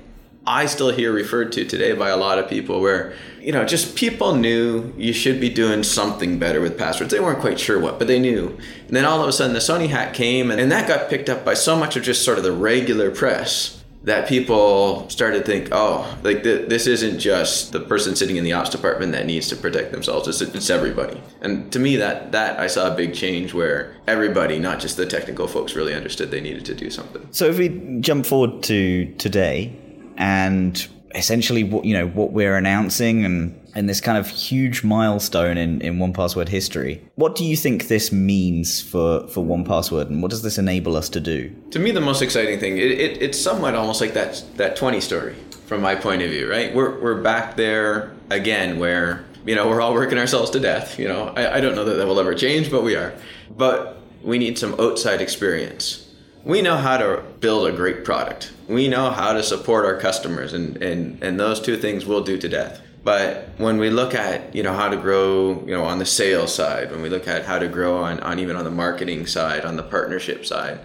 I 0.48 0.68
still 0.68 0.92
hear 0.92 1.12
referred 1.12 1.52
to 1.54 1.66
today 1.66 1.94
by 1.94 2.10
a 2.10 2.18
lot 2.18 2.38
of 2.38 2.50
people 2.50 2.80
where, 2.80 3.14
you 3.42 3.52
know, 3.52 3.66
just 3.66 3.96
people 3.96 4.36
knew 4.36 4.94
you 4.96 5.12
should 5.12 5.40
be 5.40 5.50
doing 5.50 5.84
something 5.84 6.38
better 6.38 6.62
with 6.62 6.78
passwords. 6.78 7.12
They 7.12 7.20
weren't 7.20 7.40
quite 7.40 7.60
sure 7.60 7.80
what, 7.80 7.98
but 7.98 8.08
they 8.08 8.20
knew. 8.20 8.58
And 8.88 8.96
then 8.96 9.06
all 9.06 9.22
of 9.22 9.28
a 9.28 9.34
sudden 9.34 9.54
the 9.54 9.60
Sony 9.60 9.90
hack 9.90 10.14
came 10.14 10.52
and, 10.52 10.62
and 10.62 10.72
that 10.72 10.88
got 10.88 11.10
picked 11.10 11.30
up 11.30 11.44
by 11.44 11.56
so 11.56 11.76
much 11.76 11.96
of 11.96 12.04
just 12.04 12.24
sort 12.24 12.38
of 12.38 12.44
the 12.44 12.52
regular 12.52 13.10
press 13.10 13.84
that 14.04 14.30
people 14.30 15.10
started 15.10 15.40
to 15.40 15.44
think, 15.44 15.70
oh, 15.72 16.16
like 16.22 16.44
th- 16.44 16.70
this 16.70 16.86
isn't 16.86 17.18
just 17.18 17.72
the 17.72 17.80
person 17.80 18.16
sitting 18.16 18.36
in 18.36 18.44
the 18.44 18.54
ops 18.54 18.70
department 18.70 19.12
that 19.14 19.26
needs 19.26 19.48
to 19.48 19.56
protect 19.56 19.92
themselves. 19.92 20.28
It's, 20.28 20.42
it's 20.42 20.70
everybody. 20.70 21.20
And 21.42 21.72
to 21.72 21.80
me, 21.80 21.96
that 21.96 22.32
that 22.32 22.60
I 22.60 22.68
saw 22.68 22.94
a 22.94 22.96
big 22.96 23.16
change 23.16 23.56
where 23.56 23.96
everybody, 24.06 24.60
not 24.60 24.80
just 24.80 24.96
the 24.96 25.08
technical 25.08 25.48
folks, 25.48 25.76
really 25.76 25.96
understood 25.96 26.30
they 26.30 26.40
needed 26.40 26.66
to 26.66 26.76
do 26.76 26.92
something. 26.92 27.28
So 27.32 27.48
if 27.48 27.58
we 27.58 27.98
jump 28.00 28.28
forward 28.28 28.62
to 28.64 29.12
today, 29.16 29.76
and 30.18 30.88
essentially 31.16 31.64
what 31.64 31.86
you 31.86 31.94
know 31.94 32.08
what 32.08 32.32
we're 32.32 32.56
announcing 32.56 33.26
and 33.26 33.60
and 33.74 33.90
this 33.90 34.00
kind 34.00 34.18
of 34.18 34.28
huge 34.28 34.86
milestone 34.86 35.58
in, 35.58 35.82
in 35.82 36.00
one 36.00 36.14
password 36.14 36.48
history. 36.48 37.06
What 37.16 37.36
do 37.36 37.44
you 37.44 37.58
think 37.58 37.88
this 37.88 38.12
means 38.12 38.82
for 38.82 39.28
for 39.28 39.44
one 39.44 39.66
password 39.66 40.10
and 40.10 40.22
what 40.22 40.32
does 40.32 40.42
this 40.44 40.58
enable 40.58 40.96
us 40.96 41.10
to 41.10 41.20
do? 41.20 41.54
To 41.72 41.80
me 41.80 41.92
the 41.92 42.02
most 42.02 42.22
exciting 42.22 42.60
thing 42.60 42.78
it, 42.78 42.92
it, 42.92 43.22
it's 43.22 43.40
somewhat 43.40 43.76
almost 43.76 44.02
like 44.02 44.14
that 44.14 44.44
that 44.56 44.76
20 44.76 45.02
story 45.02 45.36
from 45.66 45.82
my 45.82 45.96
point 45.96 46.22
of 46.22 46.30
view 46.30 46.50
right? 46.50 46.74
We're, 46.74 47.00
we're 47.02 47.22
back 47.22 47.56
there 47.56 48.14
again 48.30 48.80
where 48.80 49.26
you 49.46 49.56
know 49.56 49.68
we're 49.68 49.82
all 49.82 49.94
working 49.94 50.18
ourselves 50.18 50.52
to 50.52 50.60
death 50.60 51.00
you 51.00 51.08
know? 51.08 51.34
I, 51.36 51.58
I 51.58 51.62
don't 51.62 51.76
know 51.76 51.86
that 51.86 51.96
that 51.96 52.08
will 52.08 52.20
ever 52.20 52.36
change 52.36 52.70
but 52.72 52.84
we 52.84 52.96
are. 52.96 53.14
But 53.56 54.02
we 54.22 54.38
need 54.38 54.58
some 54.58 54.80
outside 54.80 55.22
experience 55.22 56.05
we 56.46 56.62
know 56.62 56.78
how 56.78 56.98
to 56.98 57.24
build 57.40 57.68
a 57.68 57.72
great 57.72 58.06
product. 58.06 58.54
We 58.70 58.88
know 58.88 59.10
how 59.10 59.34
to 59.34 59.44
support 59.44 59.84
our 59.84 60.00
customers, 60.00 60.54
and, 60.54 60.78
and, 60.78 61.22
and 61.22 61.40
those 61.40 61.60
two 61.60 61.76
things 61.76 62.06
we'll 62.06 62.24
do 62.24 62.38
to 62.38 62.48
death. 62.48 62.82
But 63.04 63.50
when 63.58 63.78
we 63.78 63.90
look 63.90 64.16
at 64.16 64.56
you 64.56 64.64
know 64.64 64.74
how 64.74 64.90
to 64.90 64.98
grow 64.98 65.64
you 65.66 65.72
know 65.72 65.84
on 65.84 66.00
the 66.00 66.06
sales 66.06 66.54
side, 66.54 66.92
when 66.92 67.02
we 67.02 67.10
look 67.10 67.28
at 67.28 67.46
how 67.46 67.60
to 67.60 67.68
grow 67.68 67.98
on, 67.98 68.20
on 68.22 68.40
even 68.40 68.56
on 68.56 68.64
the 68.64 68.72
marketing 68.72 69.28
side, 69.28 69.66
on 69.66 69.76
the 69.76 69.84
partnership 69.84 70.46
side, 70.46 70.80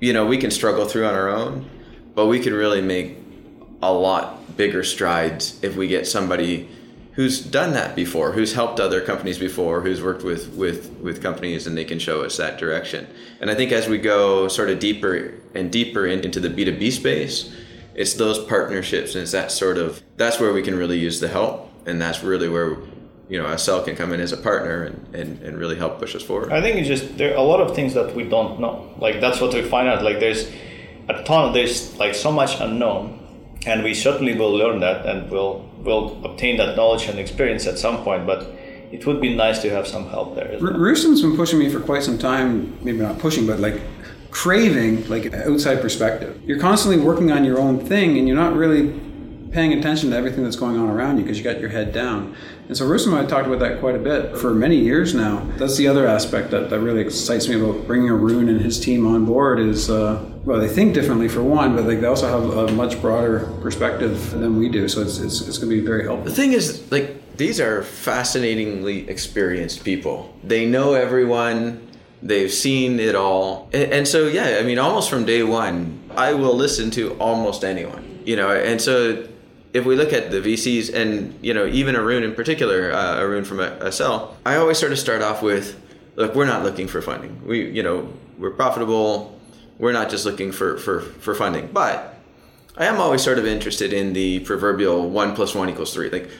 you 0.00 0.12
know 0.12 0.26
we 0.26 0.36
can 0.36 0.50
struggle 0.50 0.86
through 0.86 1.06
on 1.06 1.14
our 1.14 1.30
own, 1.30 1.68
but 2.14 2.26
we 2.26 2.40
could 2.40 2.52
really 2.52 2.82
make 2.82 3.18
a 3.82 3.92
lot 3.92 4.56
bigger 4.56 4.82
strides 4.82 5.58
if 5.62 5.76
we 5.76 5.88
get 5.88 6.06
somebody 6.06 6.68
who's 7.16 7.40
done 7.40 7.72
that 7.72 7.96
before, 7.96 8.32
who's 8.32 8.52
helped 8.52 8.78
other 8.78 9.00
companies 9.00 9.38
before, 9.38 9.80
who's 9.80 10.02
worked 10.02 10.22
with 10.22 10.50
with 10.50 10.90
with 11.00 11.22
companies, 11.22 11.66
and 11.66 11.76
they 11.76 11.84
can 11.84 11.98
show 11.98 12.22
us 12.22 12.36
that 12.36 12.58
direction. 12.58 13.06
And 13.40 13.50
I 13.50 13.54
think 13.54 13.72
as 13.72 13.88
we 13.88 13.98
go 13.98 14.48
sort 14.48 14.70
of 14.70 14.78
deeper 14.78 15.34
and 15.54 15.72
deeper 15.72 16.06
in, 16.06 16.20
into 16.20 16.38
the 16.40 16.50
B 16.50 16.64
two 16.64 16.78
B 16.78 16.90
space, 16.90 17.52
it's 17.94 18.14
those 18.14 18.38
partnerships, 18.38 19.14
and 19.14 19.22
it's 19.22 19.32
that 19.32 19.50
sort 19.50 19.78
of 19.78 20.02
that's 20.16 20.38
where 20.38 20.52
we 20.52 20.62
can 20.62 20.76
really 20.76 20.98
use 20.98 21.18
the 21.18 21.28
help, 21.28 21.72
and 21.86 22.00
that's 22.00 22.22
really 22.22 22.48
where 22.48 22.76
you 23.28 23.42
know 23.42 23.46
Accel 23.46 23.82
can 23.82 23.96
come 23.96 24.12
in 24.12 24.20
as 24.20 24.32
a 24.32 24.36
partner 24.36 24.84
and, 24.84 25.14
and, 25.14 25.42
and 25.42 25.58
really 25.58 25.76
help 25.76 25.98
push 25.98 26.14
us 26.14 26.22
forward. 26.22 26.52
I 26.52 26.60
think 26.60 26.76
it's 26.76 26.88
just 26.88 27.16
there 27.16 27.32
are 27.32 27.38
a 27.38 27.42
lot 27.42 27.60
of 27.60 27.74
things 27.74 27.94
that 27.94 28.14
we 28.14 28.24
don't 28.24 28.60
know. 28.60 28.94
Like 28.98 29.20
that's 29.20 29.40
what 29.40 29.54
we 29.54 29.62
find 29.62 29.88
out. 29.88 30.04
Like 30.04 30.20
there's 30.20 30.52
a 31.08 31.22
ton. 31.24 31.54
There's 31.54 31.96
like 31.96 32.14
so 32.14 32.30
much 32.30 32.60
unknown 32.60 33.25
and 33.66 33.82
we 33.82 33.92
certainly 33.94 34.34
will 34.34 34.52
learn 34.52 34.80
that 34.80 35.04
and 35.06 35.30
we'll 35.30 35.68
will 35.78 36.24
obtain 36.24 36.56
that 36.56 36.76
knowledge 36.76 37.08
and 37.08 37.18
experience 37.18 37.66
at 37.66 37.78
some 37.78 38.02
point 38.04 38.26
but 38.26 38.40
it 38.92 39.04
would 39.06 39.20
be 39.20 39.34
nice 39.34 39.60
to 39.60 39.68
have 39.70 39.86
some 39.86 40.08
help 40.08 40.34
there 40.34 40.52
R- 40.52 40.72
Roustem's 40.86 41.22
been 41.22 41.36
pushing 41.36 41.58
me 41.58 41.68
for 41.68 41.80
quite 41.80 42.02
some 42.02 42.18
time 42.18 42.76
maybe 42.82 42.98
not 42.98 43.18
pushing 43.18 43.46
but 43.46 43.60
like 43.60 43.80
craving 44.30 45.08
like 45.08 45.32
outside 45.32 45.80
perspective. 45.80 46.38
You're 46.44 46.58
constantly 46.60 47.02
working 47.02 47.32
on 47.32 47.42
your 47.42 47.58
own 47.58 47.78
thing 47.78 48.18
and 48.18 48.28
you're 48.28 48.36
not 48.36 48.54
really 48.54 48.92
paying 49.56 49.72
attention 49.72 50.10
to 50.10 50.16
everything 50.16 50.44
that's 50.44 50.54
going 50.54 50.76
on 50.76 50.90
around 50.90 51.16
you 51.16 51.22
because 51.22 51.38
you 51.38 51.42
got 51.42 51.58
your 51.58 51.70
head 51.70 51.90
down. 51.90 52.36
And 52.68 52.76
so 52.76 52.84
Roustem 52.84 53.16
and 53.16 53.16
I 53.16 53.24
talked 53.24 53.46
about 53.46 53.58
that 53.60 53.80
quite 53.80 53.94
a 53.94 53.98
bit 53.98 54.36
for 54.36 54.54
many 54.54 54.76
years 54.76 55.14
now. 55.14 55.48
That's 55.56 55.78
the 55.78 55.88
other 55.88 56.06
aspect 56.06 56.50
that, 56.50 56.68
that 56.68 56.78
really 56.80 57.00
excites 57.00 57.48
me 57.48 57.58
about 57.58 57.86
bringing 57.86 58.10
Arun 58.10 58.50
and 58.50 58.60
his 58.60 58.78
team 58.78 59.06
on 59.06 59.24
board 59.24 59.58
is, 59.58 59.88
uh, 59.88 60.22
well, 60.44 60.60
they 60.60 60.68
think 60.68 60.92
differently 60.92 61.26
for 61.26 61.42
one, 61.42 61.74
but 61.74 61.86
they 61.86 62.04
also 62.04 62.28
have 62.28 62.68
a 62.68 62.72
much 62.72 63.00
broader 63.00 63.50
perspective 63.62 64.32
than 64.32 64.58
we 64.58 64.68
do. 64.68 64.88
So 64.88 65.00
it's, 65.00 65.16
it's, 65.20 65.40
it's 65.48 65.56
going 65.56 65.70
to 65.70 65.80
be 65.80 65.86
very 65.86 66.04
helpful. 66.04 66.26
The 66.26 66.36
thing 66.36 66.52
is, 66.52 66.92
like, 66.92 67.38
these 67.38 67.58
are 67.58 67.82
fascinatingly 67.82 69.08
experienced 69.08 69.84
people. 69.84 70.36
They 70.44 70.66
know 70.66 70.92
everyone, 70.92 71.88
they've 72.22 72.52
seen 72.52 73.00
it 73.00 73.14
all. 73.14 73.70
And, 73.72 73.90
and 73.90 74.08
so, 74.08 74.26
yeah, 74.26 74.58
I 74.60 74.64
mean, 74.64 74.78
almost 74.78 75.08
from 75.08 75.24
day 75.24 75.42
one, 75.42 76.10
I 76.14 76.34
will 76.34 76.54
listen 76.54 76.90
to 76.90 77.14
almost 77.14 77.64
anyone, 77.64 78.20
you 78.26 78.36
know, 78.36 78.50
and 78.50 78.82
so 78.82 79.26
if 79.76 79.84
we 79.84 79.94
look 79.94 80.14
at 80.14 80.30
the 80.30 80.40
VCs 80.40 80.92
and 80.94 81.38
you 81.42 81.52
know 81.52 81.66
even 81.66 81.94
Arun 81.94 82.22
in 82.22 82.34
particular, 82.34 82.92
uh, 82.92 83.20
Arun 83.20 83.44
from 83.44 83.58
Accel, 83.58 84.34
I 84.46 84.56
always 84.56 84.78
sort 84.78 84.92
of 84.92 84.98
start 84.98 85.20
off 85.20 85.42
with, 85.42 85.78
look, 86.16 86.34
we're 86.34 86.46
not 86.46 86.62
looking 86.64 86.88
for 86.88 87.02
funding. 87.02 87.46
We 87.46 87.70
you 87.70 87.82
know 87.82 88.10
we're 88.38 88.52
profitable. 88.52 89.38
We're 89.78 89.92
not 89.92 90.08
just 90.08 90.24
looking 90.24 90.50
for 90.50 90.78
for 90.78 91.02
for 91.02 91.34
funding, 91.34 91.68
but 91.72 92.14
I 92.78 92.86
am 92.86 92.98
always 93.00 93.22
sort 93.22 93.38
of 93.38 93.46
interested 93.46 93.92
in 93.92 94.14
the 94.14 94.40
proverbial 94.40 95.10
one 95.10 95.34
plus 95.34 95.54
one 95.54 95.68
equals 95.68 95.92
three. 95.92 96.08
Like, 96.08 96.30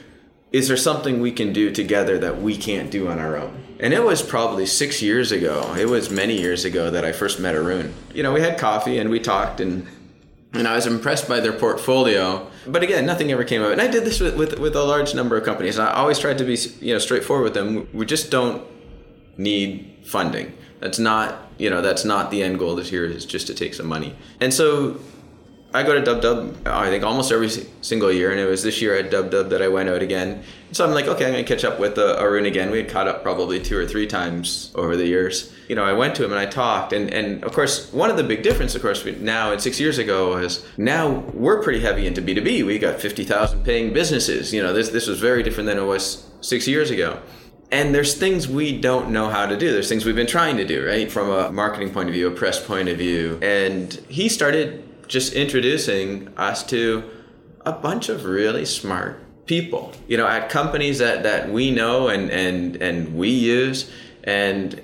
is 0.51 0.67
there 0.67 0.77
something 0.77 1.21
we 1.21 1.31
can 1.31 1.53
do 1.53 1.71
together 1.71 2.17
that 2.17 2.41
we 2.41 2.57
can't 2.57 2.89
do 2.89 3.07
on 3.07 3.19
our 3.19 3.37
own? 3.37 3.63
And 3.79 3.93
it 3.93 4.03
was 4.03 4.23
probably 4.23 4.65
six 4.65 5.03
years 5.03 5.31
ago. 5.31 5.75
It 5.77 5.87
was 5.87 6.09
many 6.09 6.39
years 6.39 6.65
ago 6.65 6.89
that 6.89 7.05
I 7.05 7.11
first 7.11 7.39
met 7.39 7.53
Arun. 7.53 7.93
You 8.15 8.23
know, 8.23 8.33
we 8.33 8.41
had 8.41 8.57
coffee 8.57 8.97
and 8.97 9.11
we 9.11 9.19
talked 9.19 9.59
and 9.59 9.85
and 10.53 10.67
I 10.67 10.75
was 10.75 10.85
impressed 10.85 11.27
by 11.27 11.39
their 11.39 11.53
portfolio. 11.53 12.49
But 12.65 12.83
again, 12.83 13.05
nothing 13.05 13.31
ever 13.31 13.43
came 13.43 13.61
of 13.61 13.69
it. 13.69 13.73
And 13.73 13.81
I 13.81 13.87
did 13.87 14.05
this 14.05 14.19
with, 14.19 14.35
with, 14.35 14.59
with 14.59 14.75
a 14.75 14.83
large 14.83 15.13
number 15.13 15.37
of 15.37 15.43
companies. 15.43 15.77
I 15.77 15.91
always 15.93 16.19
tried 16.19 16.37
to 16.37 16.43
be 16.43 16.57
you 16.79 16.93
know 16.93 16.99
straightforward 16.99 17.43
with 17.43 17.53
them. 17.53 17.87
We 17.93 18.05
just 18.05 18.31
don't 18.31 18.65
need 19.37 19.93
funding. 20.05 20.57
That's 20.79 20.99
not 20.99 21.49
you 21.57 21.69
know 21.69 21.81
that's 21.81 22.05
not 22.05 22.31
the 22.31 22.43
end 22.43 22.59
goal 22.59 22.75
this 22.75 22.91
year 22.91 23.05
is 23.05 23.25
just 23.25 23.47
to 23.47 23.53
take 23.53 23.73
some 23.73 23.87
money. 23.87 24.15
And 24.39 24.53
so 24.53 24.99
I 25.73 25.83
go 25.83 25.93
to 25.93 26.01
Dub 26.01 26.21
Dub, 26.21 26.65
I 26.65 26.89
think 26.89 27.03
almost 27.03 27.31
every 27.31 27.49
single 27.81 28.11
year, 28.11 28.31
and 28.31 28.39
it 28.39 28.45
was 28.45 28.63
this 28.63 28.81
year 28.81 28.95
at 28.95 29.11
Dub 29.11 29.29
Dub 29.29 29.49
that 29.49 29.61
I 29.61 29.67
went 29.67 29.89
out 29.89 30.01
again. 30.01 30.43
So 30.71 30.85
I'm 30.85 30.91
like, 30.91 31.07
okay, 31.07 31.25
I'm 31.25 31.31
gonna 31.31 31.43
catch 31.43 31.65
up 31.65 31.77
with 31.77 31.97
uh, 31.97 32.17
Arun 32.19 32.45
again. 32.45 32.71
We 32.71 32.77
had 32.77 32.89
caught 32.89 33.07
up 33.07 33.21
probably 33.21 33.59
two 33.59 33.77
or 33.77 33.85
three 33.85 34.07
times 34.07 34.71
over 34.75 34.95
the 34.95 35.05
years. 35.05 35.53
You 35.67 35.75
know, 35.75 35.83
I 35.83 35.91
went 35.91 36.15
to 36.15 36.25
him 36.25 36.31
and 36.31 36.39
I 36.39 36.45
talked, 36.45 36.93
and 36.93 37.13
and 37.13 37.43
of 37.43 37.51
course, 37.51 37.91
one 37.91 38.09
of 38.09 38.15
the 38.15 38.23
big 38.23 38.43
difference, 38.43 38.75
of 38.75 38.81
course, 38.81 39.05
now 39.05 39.51
and 39.51 39.61
six 39.61 39.79
years 39.79 39.97
ago 39.97 40.37
is 40.37 40.65
now 40.77 41.09
we're 41.33 41.61
pretty 41.61 41.81
heavy 41.81 42.07
into 42.07 42.21
B2B. 42.21 42.65
We 42.65 42.79
got 42.79 43.01
fifty 43.01 43.25
thousand 43.25 43.63
paying 43.63 43.91
businesses. 43.91 44.53
You 44.53 44.63
know, 44.63 44.71
this 44.71 44.89
this 44.89 45.07
was 45.07 45.19
very 45.19 45.43
different 45.43 45.67
than 45.67 45.77
it 45.77 45.85
was 45.85 46.25
six 46.39 46.67
years 46.67 46.91
ago. 46.91 47.21
And 47.69 47.93
there's 47.93 48.13
things 48.13 48.47
we 48.47 48.79
don't 48.79 49.09
know 49.09 49.29
how 49.29 49.45
to 49.45 49.57
do. 49.57 49.73
There's 49.73 49.89
things 49.89 50.05
we've 50.05 50.15
been 50.15 50.25
trying 50.25 50.55
to 50.55 50.63
do, 50.65 50.87
right? 50.87 51.11
From 51.11 51.29
a 51.29 51.51
marketing 51.51 51.91
point 51.91 52.07
of 52.07 52.15
view, 52.15 52.27
a 52.29 52.31
press 52.31 52.65
point 52.65 52.87
of 52.87 52.97
view. 52.97 53.37
And 53.41 53.93
he 54.07 54.29
started 54.29 54.86
just 55.07 55.33
introducing 55.33 56.27
us 56.37 56.63
to 56.63 57.03
a 57.65 57.71
bunch 57.71 58.09
of 58.09 58.25
really 58.25 58.65
smart 58.65 59.23
people 59.45 59.93
you 60.07 60.17
know 60.17 60.27
at 60.27 60.49
companies 60.49 60.99
that 60.99 61.23
that 61.23 61.49
we 61.49 61.71
know 61.71 62.09
and 62.09 62.29
and 62.29 62.75
and 62.81 63.17
we 63.17 63.29
use 63.29 63.89
and 64.25 64.81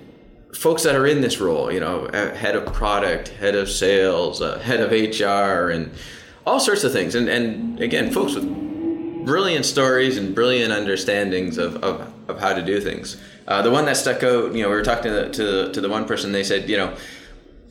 folks 0.54 0.84
that 0.84 0.96
are 0.96 1.06
in 1.06 1.20
this 1.22 1.40
role 1.40 1.72
you 1.72 1.80
know 1.80 2.08
head 2.14 2.56
of 2.56 2.72
product 2.74 3.30
head 3.30 3.56
of 3.56 3.70
sales 3.70 4.42
uh, 4.42 4.58
head 4.60 4.80
of 4.80 4.92
hr 4.92 5.70
and 5.70 5.92
all 6.46 6.60
sorts 6.60 6.84
of 6.84 6.92
things. 6.92 7.16
And 7.16 7.30
and 7.30 7.80
again 7.80 8.12
folks 8.12 8.36
with 8.36 9.26
brilliant 9.26 9.66
stories 9.66 10.18
and 10.18 10.36
brilliant 10.36 10.74
understandings 10.74 11.58
of, 11.58 11.78
of, 11.78 12.14
of 12.28 12.40
how 12.40 12.54
to 12.54 12.62
do 12.62 12.82
things. 12.82 13.16
Uh, 13.48 13.62
the 13.62 13.72
one 13.72 13.86
that 13.86 13.98
stuck 13.98 14.24
out 14.24 14.54
you 14.54 14.62
know 14.62 14.70
we 14.70 14.76
were 14.76 14.84
talking 14.84 15.12
to 15.12 15.12
the, 15.12 15.30
to, 15.30 15.72
to 15.74 15.82
the 15.82 15.90
one 15.90 16.06
person 16.06 16.32
they 16.32 16.44
said 16.44 16.70
you 16.70 16.78
know 16.78 16.96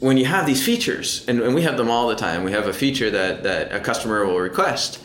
when 0.02 0.16
you 0.16 0.24
have 0.24 0.46
these 0.46 0.62
features, 0.62 1.24
and, 1.28 1.40
and 1.40 1.54
we 1.54 1.62
have 1.62 1.76
them 1.76 1.88
all 1.88 2.08
the 2.08 2.16
time, 2.16 2.42
we 2.42 2.50
have 2.50 2.66
a 2.66 2.72
feature 2.72 3.08
that, 3.08 3.44
that 3.44 3.72
a 3.72 3.78
customer 3.78 4.26
will 4.26 4.40
request. 4.40 5.00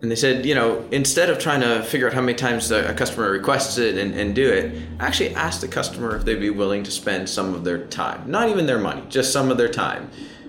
And 0.00 0.08
they 0.08 0.14
said, 0.14 0.46
you 0.46 0.54
know, 0.54 0.86
instead 0.92 1.28
of 1.30 1.40
trying 1.40 1.62
to 1.62 1.82
figure 1.82 2.06
out 2.06 2.12
how 2.12 2.20
many 2.20 2.38
times 2.38 2.70
a 2.70 2.94
customer 2.94 3.28
requests 3.28 3.76
it 3.76 3.98
and, 3.98 4.14
and 4.14 4.36
do 4.36 4.48
it, 4.52 4.80
actually 5.00 5.34
ask 5.34 5.60
the 5.60 5.66
customer 5.66 6.14
if 6.14 6.24
they'd 6.24 6.38
be 6.38 6.50
willing 6.50 6.84
to 6.84 6.92
spend 6.92 7.28
some 7.28 7.54
of 7.54 7.64
their 7.64 7.86
time. 7.88 8.30
Not 8.30 8.48
even 8.48 8.66
their 8.66 8.78
money, 8.78 9.02
just 9.08 9.32
some 9.32 9.50
of 9.50 9.58
their 9.58 9.68
time. 9.68 10.08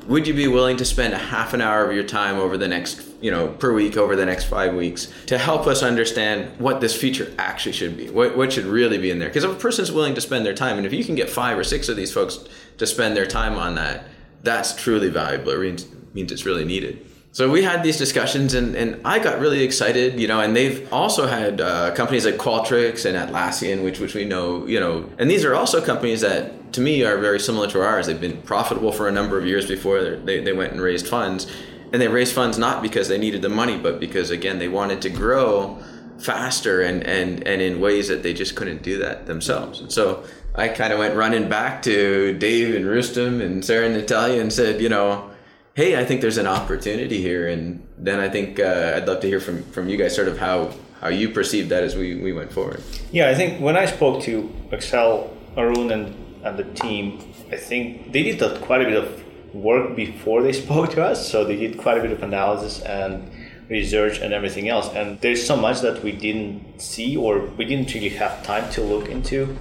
Would 0.10 0.26
you 0.26 0.34
be 0.34 0.48
willing 0.48 0.76
to 0.78 0.86
spend 0.86 1.14
a 1.14 1.20
half 1.20 1.54
an 1.54 1.62
hour 1.62 1.86
of 1.86 1.94
your 1.94 2.04
time 2.04 2.38
over 2.38 2.58
the 2.58 2.68
next, 2.68 3.06
you 3.22 3.30
know, 3.30 3.48
per 3.48 3.72
week 3.72 3.96
over 3.96 4.16
the 4.16 4.26
next 4.26 4.46
five 4.46 4.74
weeks 4.74 5.08
to 5.28 5.38
help 5.38 5.68
us 5.68 5.84
understand 5.84 6.60
what 6.60 6.82
this 6.82 7.00
feature 7.00 7.32
actually 7.38 7.74
should 7.74 7.96
be? 7.96 8.10
What, 8.10 8.36
what 8.36 8.52
should 8.52 8.66
really 8.66 8.98
be 8.98 9.12
in 9.12 9.20
there? 9.20 9.30
Because 9.30 9.44
if 9.44 9.52
a 9.52 9.60
person's 9.60 9.92
willing 9.92 10.16
to 10.16 10.22
spend 10.22 10.48
their 10.48 10.56
time, 10.56 10.78
and 10.78 10.88
if 10.88 10.94
you 10.94 11.06
can 11.06 11.14
get 11.14 11.30
five 11.30 11.60
or 11.60 11.64
six 11.64 11.90
of 11.90 11.96
these 11.96 12.12
folks 12.12 12.40
to 12.80 12.88
spend 12.88 13.16
their 13.16 13.28
time 13.28 13.54
on 13.54 13.76
that, 13.76 14.06
that's 14.42 14.76
truly 14.76 15.10
valuable. 15.10 15.52
It 15.52 15.60
means, 15.60 15.88
means 16.16 16.32
it's 16.32 16.44
really 16.44 16.66
needed. 16.66 17.06
So 17.32 17.52
we 17.52 17.62
had 17.62 17.84
these 17.84 17.98
discussions, 17.98 18.56
and, 18.56 18.76
and 18.76 19.00
I 19.06 19.20
got 19.20 19.40
really 19.40 19.62
excited, 19.62 20.20
you 20.20 20.28
know. 20.28 20.42
And 20.42 20.56
they've 20.56 20.92
also 20.92 21.28
had 21.28 21.62
uh, 21.62 21.94
companies 21.94 22.26
like 22.26 22.38
Qualtrics 22.38 23.06
and 23.06 23.16
Atlassian, 23.16 23.84
which 23.84 24.00
which 24.00 24.16
we 24.16 24.26
know, 24.26 24.66
you 24.66 24.80
know. 24.80 25.08
And 25.20 25.30
these 25.30 25.46
are 25.46 25.54
also 25.54 25.86
companies 25.86 26.22
that, 26.22 26.59
to 26.72 26.82
me, 26.82 27.04
are 27.04 27.18
very 27.18 27.40
similar 27.40 27.68
to 27.70 27.82
ours. 27.82 28.08
They've 28.08 28.20
been 28.20 28.42
profitable 28.42 28.92
for 28.92 29.08
a 29.08 29.12
number 29.12 29.38
of 29.38 29.46
years 29.46 29.68
before 29.68 30.02
they 30.02 30.40
they 30.40 30.54
went 30.54 30.72
and 30.72 30.82
raised 30.82 31.08
funds, 31.08 31.52
and 31.92 32.02
they 32.02 32.08
raised 32.08 32.34
funds 32.34 32.58
not 32.58 32.82
because 32.82 33.08
they 33.08 33.18
needed 33.18 33.42
the 33.42 33.50
money, 33.50 33.78
but 33.78 34.00
because 34.00 34.30
again 34.30 34.60
they 34.60 34.68
wanted 34.68 35.02
to 35.02 35.10
grow 35.10 35.78
faster 36.20 36.82
and 36.82 37.04
and 37.04 37.48
and 37.48 37.62
in 37.62 37.80
ways 37.80 38.08
that 38.08 38.24
they 38.24 38.34
just 38.34 38.56
couldn't 38.56 38.82
do 38.82 38.98
that 38.98 39.26
themselves. 39.26 39.80
And 39.80 39.92
so 39.92 40.24
I 40.56 40.68
kind 40.68 40.92
of 40.92 41.00
went 41.00 41.16
running 41.16 41.48
back 41.48 41.82
to 41.84 42.38
Dave 42.38 42.76
and 42.76 42.86
Roustem 42.86 43.42
and 43.42 43.64
Sarah 43.64 43.86
and 43.86 43.96
Natalia 43.96 44.42
and 44.42 44.52
said, 44.52 44.82
you 44.82 44.90
know, 44.90 45.30
hey, 45.76 45.98
I 45.98 46.04
think 46.04 46.20
there's 46.20 46.38
an 46.38 46.48
opportunity 46.48 47.22
here. 47.22 47.48
And 47.48 47.88
then 47.98 48.20
I 48.20 48.28
think 48.28 48.60
uh, 48.60 48.94
I'd 48.96 49.08
love 49.08 49.22
to 49.22 49.28
hear 49.28 49.40
from, 49.40 49.64
from 49.72 49.88
you 49.88 49.96
guys 49.96 50.14
sort 50.14 50.28
of 50.28 50.38
how, 50.38 50.74
how 51.00 51.08
you 51.08 51.30
perceived 51.30 51.70
that 51.70 51.84
as 51.84 51.96
we, 51.96 52.16
we 52.16 52.34
went 52.34 52.52
forward. 52.52 52.84
Yeah, 53.12 53.30
I 53.30 53.36
think 53.36 53.62
when 53.62 53.78
I 53.78 53.86
spoke 53.86 54.22
to 54.24 54.52
Accel, 54.72 55.30
Arun, 55.56 55.92
and, 55.92 56.19
and 56.44 56.58
the 56.58 56.64
team, 56.64 57.20
I 57.52 57.58
think 57.58 58.12
they 58.12 58.24
did 58.24 58.62
quite 58.62 58.82
a 58.82 58.86
bit 58.86 58.98
of 59.04 59.24
work 59.54 59.96
before 59.96 60.42
they 60.42 60.54
spoke 60.64 60.92
to 60.92 61.04
us. 61.04 61.30
So 61.30 61.44
they 61.44 61.56
did 61.56 61.78
quite 61.78 61.98
a 61.98 62.02
bit 62.02 62.12
of 62.12 62.24
analysis 62.24 62.82
and 62.82 63.32
research 63.70 64.20
and 64.20 64.34
everything 64.34 64.68
else. 64.70 64.90
And 64.94 65.20
there's 65.22 65.46
so 65.46 65.56
much 65.56 65.82
that 65.82 66.04
we 66.04 66.12
didn't 66.12 66.82
see 66.82 67.16
or 67.16 67.40
we 67.58 67.66
didn't 67.66 67.94
really 67.94 68.10
have 68.10 68.44
time 68.44 68.70
to 68.72 68.82
look 68.82 69.10
into 69.10 69.58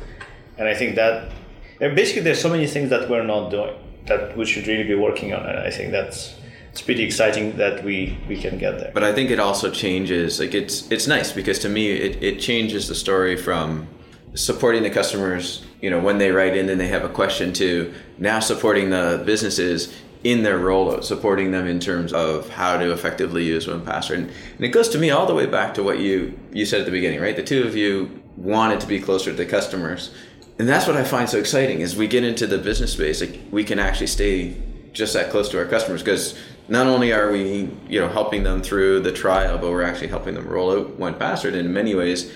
and 0.59 0.69
I 0.69 0.75
think 0.75 0.97
that 0.97 1.31
basically 1.79 2.23
there's 2.23 2.41
so 2.41 2.51
many 2.51 2.67
things 2.67 2.91
that 2.91 3.09
we're 3.09 3.25
not 3.25 3.51
doing 3.51 3.77
that 4.07 4.37
we 4.37 4.45
should 4.45 4.67
really 4.67 4.85
be 4.85 4.95
working 4.95 5.33
on, 5.33 5.47
and 5.47 5.59
I 5.59 5.71
think 5.71 5.93
that's 5.93 6.35
it's 6.73 6.83
pretty 6.83 7.05
exciting 7.05 7.57
that 7.57 7.85
we 7.85 8.19
we 8.29 8.37
can 8.37 8.59
get 8.59 8.79
there. 8.79 8.91
But 8.93 9.05
I 9.05 9.13
think 9.13 9.31
it 9.31 9.39
also 9.39 9.71
changes. 9.71 10.41
Like 10.41 10.55
it's 10.55 10.91
it's 10.91 11.07
nice 11.07 11.33
because 11.33 11.59
to 11.61 11.69
me 11.69 11.93
it, 11.93 12.23
it 12.23 12.41
changes 12.41 12.89
the 12.89 12.95
story 12.95 13.37
from 13.37 13.87
supporting 14.35 14.83
the 14.83 14.91
customers, 14.91 15.65
you 15.81 15.91
know, 15.91 16.01
when 16.01 16.19
they 16.19 16.31
write 16.31 16.57
in 16.57 16.69
and 16.69 16.81
they 16.81 16.89
have 16.89 17.05
a 17.05 17.09
question 17.09 17.53
to 17.55 17.93
now 18.19 18.41
supporting 18.41 18.91
the 18.91 19.23
businesses 19.25 19.95
in 20.25 20.43
their 20.43 20.59
rollout, 20.59 21.05
supporting 21.05 21.53
them 21.53 21.67
in 21.67 21.79
terms 21.79 22.13
of 22.13 22.49
how 22.51 22.77
to 22.77 22.93
effectively 22.93 23.45
use 23.45 23.67
OnePassword. 23.67 24.15
And, 24.15 24.31
and 24.57 24.65
it 24.65 24.69
goes 24.69 24.89
to 24.91 24.99
me 24.99 25.11
all 25.11 25.27
the 25.27 25.35
way 25.35 25.47
back 25.47 25.75
to 25.75 25.83
what 25.83 26.01
you 26.01 26.39
you 26.53 26.67
said 26.67 26.81
at 26.81 26.87
the 26.87 26.93
beginning, 26.93 27.21
right? 27.21 27.37
The 27.37 27.45
two 27.45 27.65
of 27.65 27.77
you 27.77 28.23
wanted 28.37 28.81
to 28.81 28.87
be 28.87 29.01
closer 29.01 29.31
to 29.31 29.37
the 29.37 29.47
customers 29.47 30.13
and 30.59 30.69
that's 30.69 30.87
what 30.87 30.97
I 30.97 31.05
find 31.05 31.29
so 31.29 31.39
exciting 31.39 31.81
is 31.81 31.97
we 31.97 32.09
get 32.09 32.25
into 32.25 32.47
the 32.47 32.59
business 32.59 32.93
space, 32.93 33.21
like 33.21 33.39
we 33.53 33.63
can 33.63 33.79
actually 33.79 34.09
stay 34.09 34.57
just 34.93 35.13
that 35.13 35.31
close 35.31 35.49
to 35.51 35.59
our 35.59 35.67
customers 35.67 36.03
because 36.03 36.37
not 36.67 36.89
only 36.89 37.13
are 37.13 37.31
we, 37.31 37.71
you 37.89 38.01
know, 38.01 38.09
helping 38.09 38.43
them 38.43 38.61
through 38.61 39.01
the 39.01 39.13
trial, 39.13 39.57
but 39.59 39.71
we're 39.71 39.85
actually 39.85 40.09
helping 40.09 40.35
them 40.35 40.49
roll 40.49 40.73
out 40.73 40.99
OnePassword. 40.99 41.49
And 41.49 41.59
in 41.59 41.73
many 41.73 41.95
ways, 41.95 42.33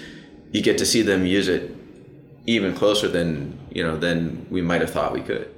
you 0.53 0.63
get 0.63 0.79
to 0.79 0.87
see 0.87 1.03
them 1.03 1.27
use 1.27 1.49
it 1.49 1.75
even 2.47 2.75
closer 2.75 3.09
than 3.09 3.59
you 3.71 3.83
know 3.83 3.97
than 3.97 4.47
we 4.51 4.63
might 4.63 4.81
have 4.81 4.91
thought 4.91 5.13
we 5.13 5.21
could. 5.21 5.53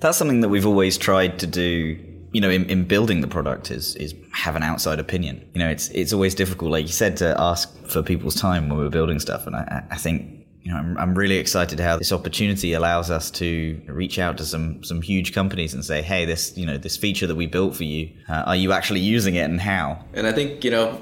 That's 0.00 0.16
something 0.16 0.40
that 0.40 0.48
we've 0.48 0.66
always 0.66 0.98
tried 0.98 1.38
to 1.40 1.46
do. 1.46 2.04
You 2.30 2.42
know, 2.42 2.50
in, 2.50 2.68
in 2.68 2.84
building 2.84 3.22
the 3.22 3.26
product 3.26 3.70
is 3.70 3.96
is 3.96 4.14
have 4.32 4.54
an 4.54 4.62
outside 4.62 4.98
opinion. 4.98 5.48
You 5.54 5.60
know, 5.60 5.68
it's 5.68 5.88
it's 5.90 6.12
always 6.12 6.34
difficult, 6.34 6.70
like 6.70 6.86
you 6.86 6.92
said, 6.92 7.16
to 7.18 7.34
ask 7.38 7.74
for 7.86 8.02
people's 8.02 8.34
time 8.34 8.68
when 8.68 8.78
we're 8.78 8.90
building 8.90 9.18
stuff. 9.18 9.46
And 9.46 9.56
I, 9.56 9.84
I 9.90 9.96
think 9.96 10.38
you 10.62 10.74
know, 10.74 10.80
I'm, 10.80 10.98
I'm 10.98 11.14
really 11.14 11.36
excited 11.36 11.80
how 11.80 11.96
this 11.96 12.12
opportunity 12.12 12.74
allows 12.74 13.10
us 13.10 13.30
to 13.32 13.80
reach 13.86 14.18
out 14.18 14.36
to 14.36 14.44
some 14.44 14.84
some 14.84 15.00
huge 15.00 15.32
companies 15.32 15.72
and 15.72 15.82
say, 15.82 16.02
hey, 16.02 16.26
this 16.26 16.56
you 16.58 16.66
know 16.66 16.76
this 16.76 16.96
feature 16.96 17.26
that 17.26 17.36
we 17.36 17.46
built 17.46 17.74
for 17.74 17.84
you, 17.84 18.10
uh, 18.28 18.42
are 18.46 18.56
you 18.56 18.72
actually 18.72 19.00
using 19.00 19.36
it 19.36 19.44
and 19.44 19.60
how? 19.60 20.04
And 20.12 20.26
I 20.26 20.32
think 20.32 20.64
you 20.64 20.70
know 20.70 21.00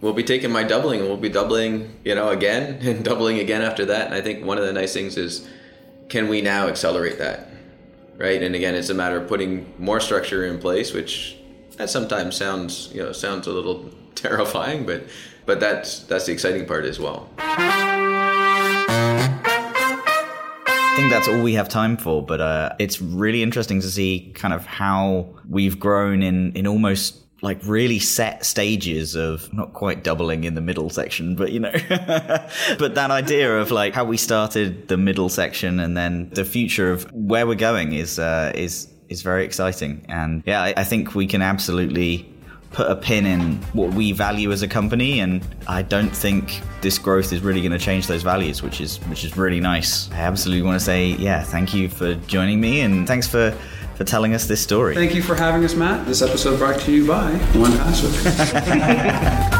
we'll 0.00 0.12
be 0.12 0.22
taking 0.22 0.50
my 0.52 0.62
doubling 0.62 1.00
and 1.00 1.08
we'll 1.08 1.18
be 1.18 1.28
doubling 1.28 1.96
you 2.04 2.14
know 2.14 2.28
again 2.30 2.78
and 2.86 3.04
doubling 3.04 3.38
again 3.38 3.62
after 3.62 3.84
that. 3.86 4.06
And 4.06 4.14
I 4.14 4.20
think 4.20 4.44
one 4.44 4.58
of 4.58 4.64
the 4.64 4.72
nice 4.72 4.92
things 4.92 5.16
is 5.16 5.48
can 6.08 6.28
we 6.28 6.40
now 6.40 6.68
accelerate 6.68 7.18
that, 7.18 7.48
right? 8.16 8.42
And 8.42 8.54
again, 8.54 8.74
it's 8.74 8.88
a 8.88 8.94
matter 8.94 9.18
of 9.18 9.28
putting 9.28 9.72
more 9.78 10.00
structure 10.00 10.46
in 10.46 10.58
place, 10.58 10.92
which 10.92 11.36
that 11.76 11.90
sometimes 11.90 12.36
sounds 12.36 12.90
you 12.92 13.02
know 13.02 13.12
sounds 13.12 13.46
a 13.46 13.52
little 13.52 13.90
terrifying, 14.14 14.86
but 14.86 15.04
but 15.46 15.60
that's 15.60 16.00
that's 16.00 16.26
the 16.26 16.32
exciting 16.32 16.66
part 16.66 16.84
as 16.84 16.98
well. 16.98 17.28
I 20.98 21.00
think 21.00 21.12
that's 21.12 21.28
all 21.28 21.40
we 21.40 21.54
have 21.54 21.68
time 21.68 21.96
for, 21.96 22.24
but 22.24 22.40
uh, 22.40 22.74
it's 22.80 23.00
really 23.00 23.40
interesting 23.40 23.80
to 23.80 23.88
see 23.88 24.32
kind 24.34 24.52
of 24.52 24.66
how 24.66 25.28
we've 25.48 25.78
grown 25.78 26.24
in, 26.24 26.52
in 26.54 26.66
almost 26.66 27.27
like 27.40 27.58
really 27.64 27.98
set 27.98 28.44
stages 28.44 29.14
of 29.14 29.52
not 29.52 29.72
quite 29.72 30.02
doubling 30.02 30.44
in 30.44 30.54
the 30.54 30.60
middle 30.60 30.90
section, 30.90 31.36
but 31.36 31.52
you 31.52 31.60
know, 31.60 31.72
but 32.78 32.94
that 32.94 33.10
idea 33.10 33.58
of 33.58 33.70
like 33.70 33.94
how 33.94 34.04
we 34.04 34.16
started 34.16 34.88
the 34.88 34.96
middle 34.96 35.28
section 35.28 35.78
and 35.78 35.96
then 35.96 36.30
the 36.30 36.44
future 36.44 36.90
of 36.90 37.04
where 37.12 37.46
we're 37.46 37.54
going 37.54 37.92
is 37.92 38.18
uh, 38.18 38.52
is 38.54 38.88
is 39.08 39.22
very 39.22 39.44
exciting. 39.44 40.04
And 40.08 40.42
yeah, 40.46 40.62
I, 40.62 40.74
I 40.78 40.84
think 40.84 41.14
we 41.14 41.26
can 41.26 41.40
absolutely 41.40 42.28
put 42.72 42.90
a 42.90 42.96
pin 42.96 43.24
in 43.24 43.56
what 43.72 43.94
we 43.94 44.12
value 44.12 44.52
as 44.52 44.60
a 44.60 44.68
company 44.68 45.20
and 45.20 45.42
I 45.66 45.80
don't 45.80 46.14
think 46.14 46.60
this 46.82 46.98
growth 46.98 47.32
is 47.32 47.40
really 47.40 47.60
going 47.62 47.72
to 47.72 47.78
change 47.78 48.06
those 48.08 48.22
values 48.22 48.62
which 48.62 48.82
is 48.82 48.98
which 49.06 49.24
is 49.24 49.36
really 49.36 49.60
nice. 49.60 50.10
I 50.12 50.18
absolutely 50.18 50.62
want 50.62 50.78
to 50.78 50.84
say 50.84 51.12
yeah, 51.12 51.42
thank 51.42 51.72
you 51.72 51.88
for 51.88 52.14
joining 52.26 52.60
me 52.60 52.82
and 52.82 53.06
thanks 53.06 53.26
for 53.26 53.56
for 53.98 54.04
telling 54.04 54.32
us 54.32 54.46
this 54.46 54.60
story. 54.60 54.94
Thank 54.94 55.16
you 55.16 55.22
for 55.22 55.34
having 55.34 55.64
us, 55.64 55.74
Matt. 55.74 56.06
This 56.06 56.22
episode 56.22 56.58
brought 56.58 56.80
to 56.82 56.92
you 56.92 57.04
by 57.04 57.32
One 57.54 57.72
Password. 57.78 59.54